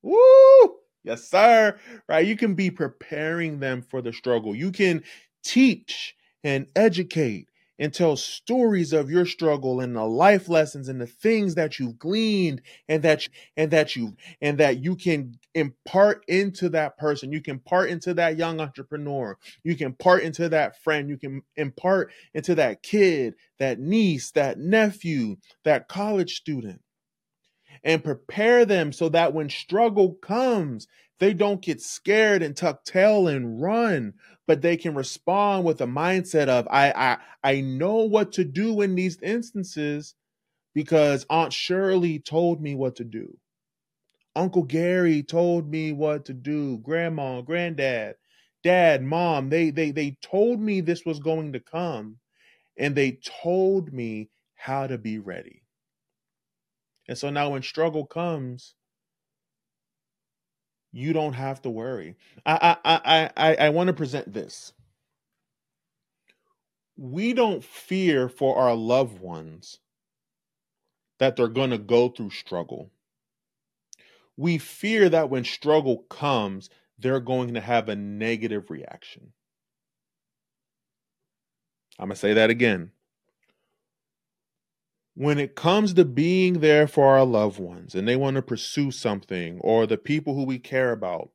[0.01, 0.75] Woo!
[1.03, 1.77] Yes, sir.
[2.07, 2.25] Right?
[2.25, 4.55] You can be preparing them for the struggle.
[4.55, 5.03] You can
[5.43, 7.49] teach and educate
[7.79, 11.97] and tell stories of your struggle and the life lessons and the things that you've
[11.97, 17.31] gleaned and that you, and that you and that you can impart into that person.
[17.31, 19.37] You can impart into that young entrepreneur.
[19.63, 21.09] You can impart into that friend.
[21.09, 26.81] You can impart into that kid that niece that nephew that college student
[27.83, 30.87] and prepare them so that when struggle comes
[31.23, 34.13] they don't get scared and tuck tail and run
[34.45, 37.17] but they can respond with a mindset of I I
[37.55, 40.15] I know what to do in these instances
[40.73, 43.37] because Aunt Shirley told me what to do.
[44.35, 46.79] Uncle Gary told me what to do.
[46.79, 48.15] Grandma, granddad,
[48.61, 52.17] dad, mom, they they they told me this was going to come
[52.77, 55.63] and they told me how to be ready.
[57.07, 58.75] And so now when struggle comes,
[60.93, 62.15] you don't have to worry.
[62.45, 64.71] I I I I, I want to present this.
[66.95, 69.79] We don't fear for our loved ones
[71.17, 72.91] that they're going to go through struggle.
[74.37, 76.69] We fear that when struggle comes,
[76.99, 79.33] they're going to have a negative reaction.
[81.97, 82.91] I'm going to say that again
[85.15, 88.91] when it comes to being there for our loved ones and they want to pursue
[88.91, 91.29] something or the people who we care about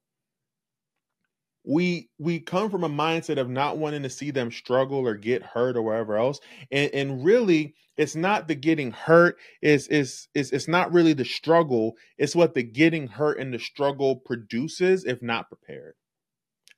[1.68, 5.43] we we come from a mindset of not wanting to see them struggle or get
[5.43, 6.41] hurt or whatever else.
[6.72, 11.26] And, and really it's not the getting hurt is is is it's not really the
[11.26, 15.95] struggle it's what the getting hurt and the struggle produces if not prepared.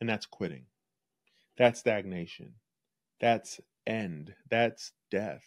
[0.01, 0.65] And that's quitting.
[1.57, 2.55] That's stagnation.
[3.21, 5.45] That's end, that's death.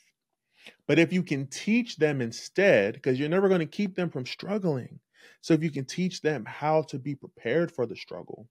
[0.87, 4.25] But if you can teach them instead, because you're never going to keep them from
[4.25, 4.99] struggling.
[5.41, 8.47] So if you can teach them how to be prepared for the struggle,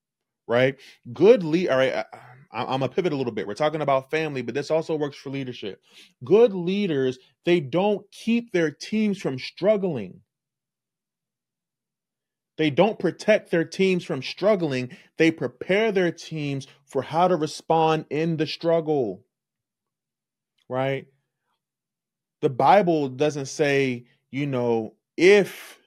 [0.46, 0.76] right?
[1.12, 1.68] Good lead.
[1.68, 2.04] All right,
[2.52, 3.46] I, I'm gonna pivot a little bit.
[3.46, 5.80] We're talking about family, but this also works for leadership.
[6.24, 10.20] Good leaders, they don't keep their teams from struggling.
[12.58, 14.90] They don't protect their teams from struggling.
[15.16, 19.24] They prepare their teams for how to respond in the struggle.
[20.68, 21.06] Right?
[22.42, 25.80] The Bible doesn't say, you know, if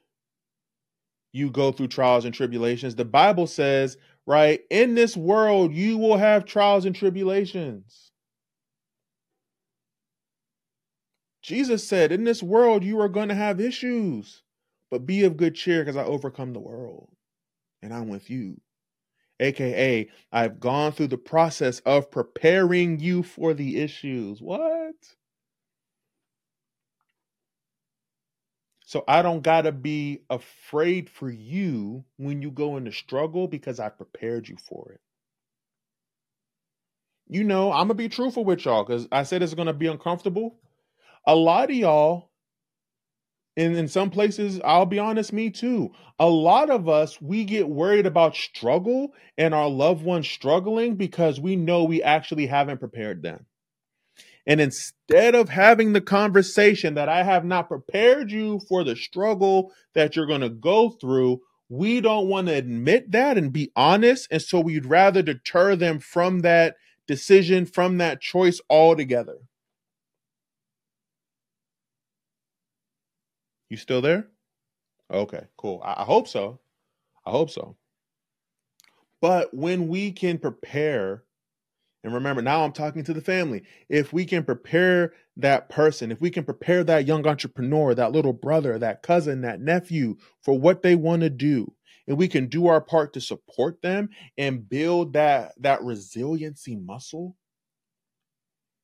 [1.36, 2.95] you go through trials and tribulations.
[2.95, 8.12] The Bible says, right, in this world, you will have trials and tribulations.
[11.41, 14.43] Jesus said, in this world, you are going to have issues.
[14.89, 17.10] But be of good cheer because I overcome the world
[17.82, 18.62] and I'm with you.
[19.41, 24.41] AKA, I've gone through the process of preparing you for the issues.
[24.41, 24.95] What?
[28.86, 33.79] So I don't got to be afraid for you when you go into struggle because
[33.79, 35.01] I prepared you for it.
[37.27, 39.73] You know, I'm going to be truthful with y'all because I said it's going to
[39.73, 40.59] be uncomfortable.
[41.25, 42.29] A lot of y'all
[43.57, 47.67] and in some places i'll be honest me too a lot of us we get
[47.69, 53.21] worried about struggle and our loved ones struggling because we know we actually haven't prepared
[53.21, 53.45] them
[54.48, 59.72] and instead of having the conversation that i have not prepared you for the struggle
[59.93, 64.28] that you're going to go through we don't want to admit that and be honest
[64.32, 66.76] and so we'd rather deter them from that
[67.08, 69.38] decision from that choice altogether
[73.70, 74.30] You still there?
[75.12, 75.82] Okay, cool.
[75.84, 76.62] I, I hope so.
[77.26, 77.76] I hope so.
[79.20, 81.24] But when we can prepare,
[82.06, 83.64] and remember, now I'm talking to the family.
[83.89, 88.32] If we can prepare that person, if we can prepare that young entrepreneur, that little
[88.32, 91.74] brother, that cousin, that nephew for what they want to do,
[92.08, 97.36] and we can do our part to support them and build that that resiliency muscle,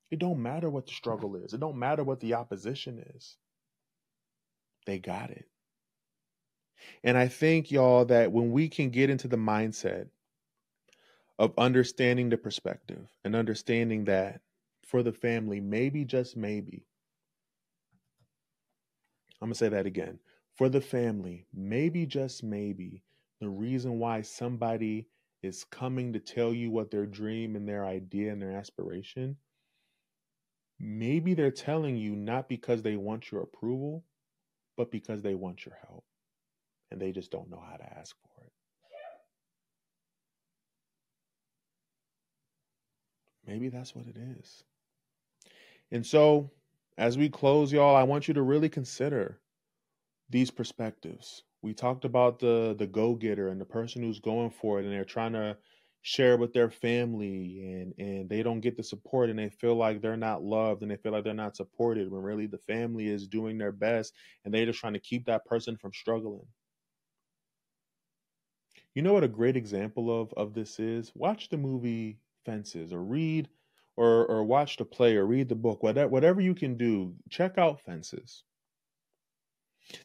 [0.09, 1.53] it don't matter what the struggle is.
[1.53, 3.37] It don't matter what the opposition is.
[4.87, 5.45] They got it.
[7.03, 10.07] And I think, y'all, that when we can get into the mindset
[11.41, 14.41] of understanding the perspective and understanding that
[14.83, 16.85] for the family, maybe, just maybe,
[19.41, 20.19] I'm going to say that again.
[20.53, 23.01] For the family, maybe, just maybe,
[23.39, 25.07] the reason why somebody
[25.41, 29.35] is coming to tell you what their dream and their idea and their aspiration,
[30.79, 34.03] maybe they're telling you not because they want your approval,
[34.77, 36.03] but because they want your help
[36.91, 38.30] and they just don't know how to ask for
[43.51, 44.63] Maybe that's what it is.
[45.91, 46.51] And so,
[46.97, 49.41] as we close, y'all, I want you to really consider
[50.29, 51.43] these perspectives.
[51.61, 55.03] We talked about the the go-getter and the person who's going for it and they're
[55.03, 55.57] trying to
[56.01, 60.01] share with their family and and they don't get the support and they feel like
[60.01, 63.27] they're not loved and they feel like they're not supported when really the family is
[63.27, 64.13] doing their best
[64.45, 66.47] and they're just trying to keep that person from struggling
[68.95, 73.03] you know what a great example of of this is watch the movie fences or
[73.03, 73.49] read
[73.97, 77.57] or or watch the play or read the book whatever whatever you can do check
[77.57, 78.43] out fences.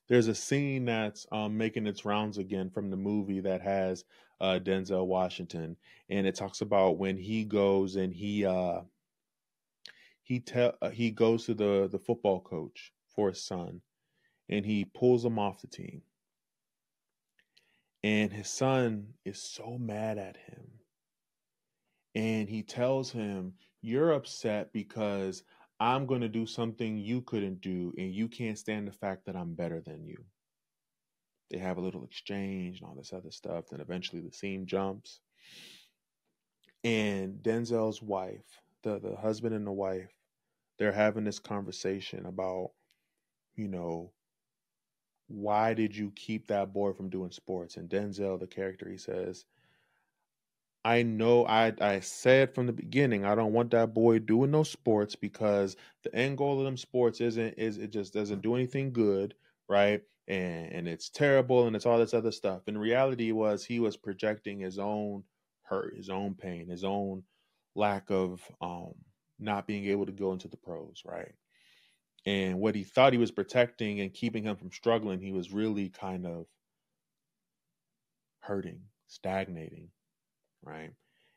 [0.08, 4.04] There's a scene that's um, making its rounds again from the movie that has
[4.40, 5.76] uh, Denzel Washington,
[6.10, 8.80] and it talks about when he goes and he uh,
[10.22, 13.80] he tell uh, he goes to the the football coach for his son,
[14.48, 16.02] and he pulls him off the team,
[18.02, 20.75] and his son is so mad at him,
[22.16, 25.44] and he tells him, "You're upset because."
[25.78, 29.36] I'm going to do something you couldn't do, and you can't stand the fact that
[29.36, 30.16] I'm better than you.
[31.50, 33.66] They have a little exchange and all this other stuff.
[33.70, 35.20] Then eventually the scene jumps.
[36.82, 38.46] And Denzel's wife,
[38.84, 40.12] the, the husband and the wife,
[40.78, 42.70] they're having this conversation about,
[43.54, 44.12] you know,
[45.28, 47.76] why did you keep that boy from doing sports?
[47.76, 49.44] And Denzel, the character, he says,
[50.86, 54.62] I know I I said from the beginning I don't want that boy doing no
[54.62, 58.92] sports because the end goal of them sports isn't is it just doesn't do anything
[58.92, 59.34] good,
[59.68, 60.02] right?
[60.28, 62.68] And and it's terrible and it's all this other stuff.
[62.68, 65.24] And reality was he was projecting his own
[65.62, 67.24] hurt, his own pain, his own
[67.74, 68.94] lack of um
[69.38, 71.34] not being able to go into the pros, right?
[72.26, 75.90] And what he thought he was protecting and keeping him from struggling, he was really
[75.90, 76.46] kind of
[78.40, 79.90] hurting, stagnating
[80.66, 80.92] right?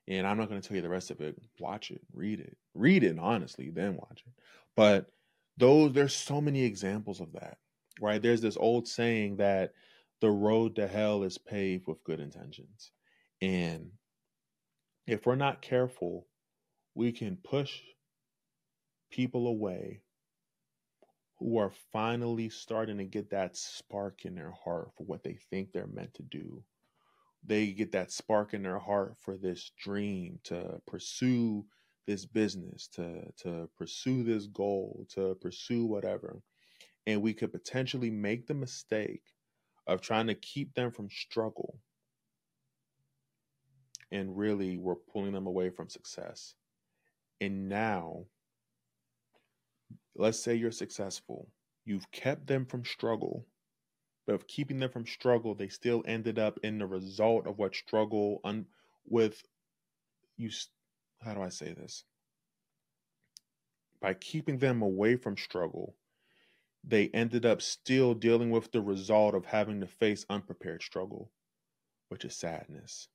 [0.07, 1.37] And I'm not going to tell you the rest of it.
[1.59, 4.33] Watch it, read it, read it honestly, then watch it.
[4.75, 5.11] But
[5.57, 7.57] those, there's so many examples of that,
[8.01, 8.21] right?
[8.21, 9.73] There's this old saying that
[10.19, 12.91] the road to hell is paved with good intentions.
[13.41, 13.91] And
[15.05, 16.27] if we're not careful,
[16.95, 17.79] we can push
[19.11, 20.01] people away
[21.39, 25.71] who are finally starting to get that spark in their heart for what they think
[25.71, 26.61] they're meant to do.
[27.45, 31.65] They get that spark in their heart for this dream to pursue
[32.05, 36.41] this business, to to pursue this goal, to pursue whatever.
[37.07, 39.23] And we could potentially make the mistake
[39.87, 41.79] of trying to keep them from struggle.
[44.11, 46.55] And really we're pulling them away from success.
[47.41, 48.25] And now
[50.15, 51.47] let's say you're successful,
[51.85, 53.45] you've kept them from struggle,
[54.25, 57.75] but of keeping them from struggle, they still ended up in the result of what
[57.75, 58.67] struggle un-
[59.05, 59.43] with
[60.37, 60.49] you.
[61.21, 62.05] How do I say this?
[64.01, 65.95] By keeping them away from struggle,
[66.83, 71.31] they ended up still dealing with the result of having to face unprepared struggle,
[72.09, 73.09] which is sadness,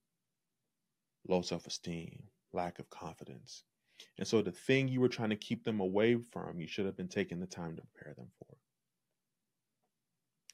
[1.26, 3.64] low self esteem, lack of confidence,
[4.18, 6.96] and so the thing you were trying to keep them away from, you should have
[6.96, 8.56] been taking the time to prepare them for.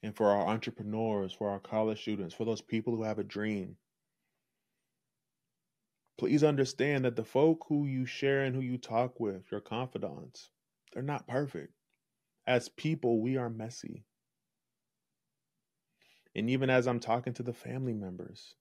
[0.03, 3.77] And for our entrepreneurs, for our college students, for those people who have a dream,
[6.19, 10.51] please understand that the folk who you share and who you talk with, your confidants,
[10.93, 11.75] they're not perfect.
[12.47, 14.05] As people, we are messy.
[16.35, 18.55] And even as I'm talking to the family members,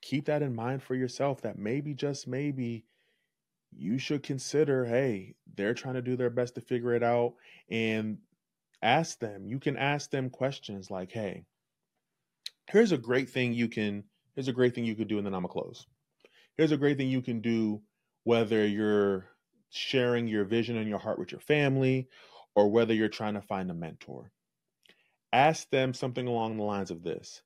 [0.00, 2.84] keep that in mind for yourself that maybe, just maybe,
[3.70, 7.34] you should consider hey, they're trying to do their best to figure it out
[7.70, 8.18] and
[8.82, 9.46] ask them.
[9.46, 11.44] You can ask them questions like, hey,
[12.70, 14.04] here's a great thing you can
[14.34, 15.86] here's a great thing you could do and then I'm gonna close.
[16.56, 17.80] Here's a great thing you can do
[18.24, 19.26] whether you're
[19.70, 22.08] sharing your vision and your heart with your family
[22.54, 24.32] or whether you're trying to find a mentor.
[25.32, 27.42] Ask them something along the lines of this.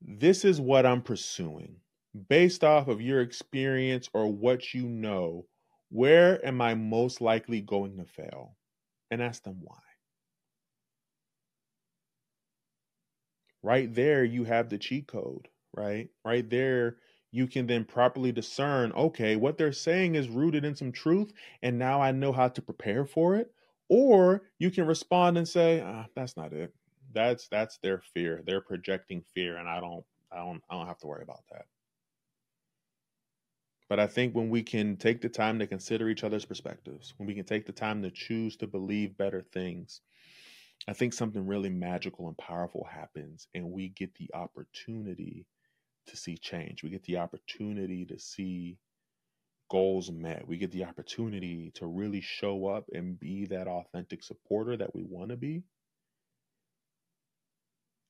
[0.00, 1.76] This is what I'm pursuing
[2.28, 5.46] based off of your experience or what you know,
[5.90, 8.56] where am I most likely going to fail?
[9.10, 9.78] And ask them why.
[13.62, 16.10] Right there, you have the cheat code, right?
[16.24, 16.98] Right there,
[17.30, 21.32] you can then properly discern okay, what they're saying is rooted in some truth,
[21.62, 23.52] and now I know how to prepare for it.
[23.88, 26.74] Or you can respond and say, ah, that's not it.
[27.12, 28.42] That's that's their fear.
[28.44, 31.66] They're projecting fear, and I don't I don't I don't have to worry about that.
[33.88, 37.26] But I think when we can take the time to consider each other's perspectives, when
[37.26, 40.00] we can take the time to choose to believe better things,
[40.88, 45.44] I think something really magical and powerful happens, and we get the opportunity
[46.06, 46.82] to see change.
[46.82, 48.78] We get the opportunity to see
[49.70, 50.48] goals met.
[50.48, 55.02] We get the opportunity to really show up and be that authentic supporter that we
[55.02, 55.62] want to be.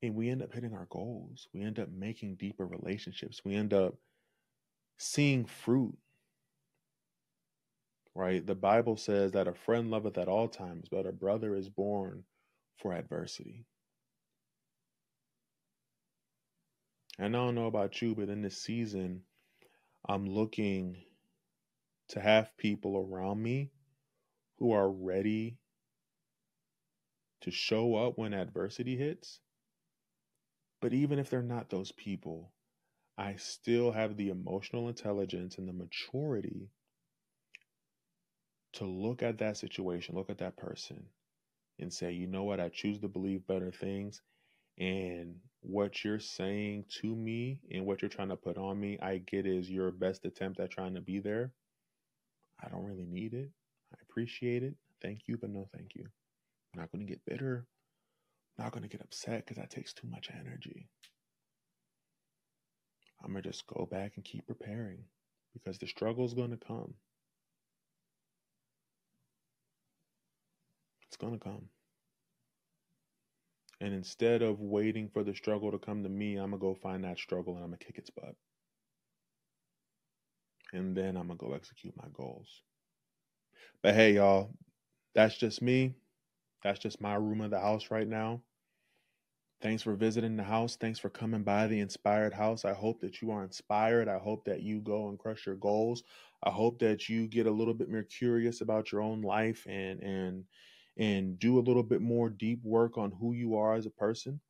[0.01, 1.49] And we end up hitting our goals.
[1.53, 3.41] We end up making deeper relationships.
[3.45, 3.97] We end up
[4.99, 5.99] seeing fruit.
[8.15, 8.47] Right?
[8.47, 12.23] The Bible says that a friend loveth at all times, but a brother is born
[12.79, 13.67] for adversity.
[17.19, 19.23] And I don't know about you, but in this season,
[20.09, 20.97] I'm looking
[22.11, 23.71] to have people around me
[24.59, 25.59] who are ready
[27.43, 29.41] to show up when adversity hits.
[30.81, 32.53] But even if they're not those people,
[33.17, 36.71] I still have the emotional intelligence and the maturity
[38.75, 41.05] to look at that situation, look at that person,
[41.79, 44.23] and say, you know what, I choose to believe better things.
[44.79, 49.19] And what you're saying to me and what you're trying to put on me, I
[49.19, 51.53] get is your best attempt at trying to be there.
[52.63, 53.51] I don't really need it.
[53.93, 54.75] I appreciate it.
[55.03, 56.05] Thank you, but no thank you.
[56.75, 57.67] I'm not going to get bitter.
[58.59, 60.89] I'm not going to get upset because that takes too much energy.
[63.23, 65.05] I'm going to just go back and keep preparing
[65.55, 66.95] because the struggle is going to come.
[71.09, 71.69] It's going to come.
[73.81, 76.75] And instead of waiting for the struggle to come to me, I'm going to go
[76.75, 78.35] find that struggle and I'm going to kick its butt.
[80.73, 82.63] And then I'm going to go execute my goals.
[83.83, 84.51] But hey, y'all,
[85.15, 85.95] that's just me.
[86.63, 88.43] That's just my room of the house right now.
[89.61, 90.77] Thanks for visiting the house.
[90.77, 92.65] Thanks for coming by the Inspired House.
[92.65, 94.09] I hope that you are inspired.
[94.09, 96.05] I hope that you go and crush your goals.
[96.45, 100.01] I hope that you get a little bit more curious about your own life and
[100.01, 100.45] and
[100.99, 104.41] and do a little bit more deep work on who you are as a person.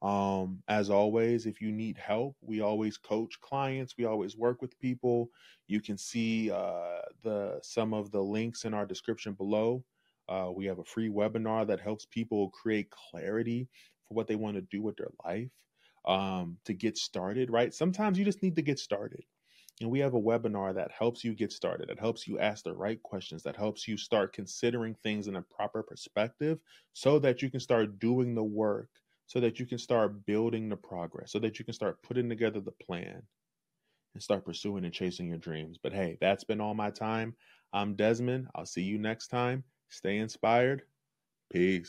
[0.00, 3.94] Um, as always, if you need help, we always coach clients.
[3.98, 5.28] We always work with people.
[5.66, 9.84] You can see uh, the some of the links in our description below.
[10.28, 13.66] Uh, we have a free webinar that helps people create clarity
[14.06, 15.50] for what they want to do with their life
[16.04, 17.50] um, to get started.
[17.50, 17.74] Right?
[17.74, 19.24] Sometimes you just need to get started.
[19.80, 22.72] And we have a webinar that helps you get started, that helps you ask the
[22.72, 26.58] right questions, that helps you start considering things in a proper perspective
[26.94, 28.88] so that you can start doing the work,
[29.26, 32.60] so that you can start building the progress, so that you can start putting together
[32.60, 33.22] the plan
[34.14, 35.78] and start pursuing and chasing your dreams.
[35.80, 37.36] But hey, that's been all my time.
[37.72, 38.48] I'm Desmond.
[38.54, 39.62] I'll see you next time.
[39.90, 40.82] Stay inspired.
[41.52, 41.86] Peace.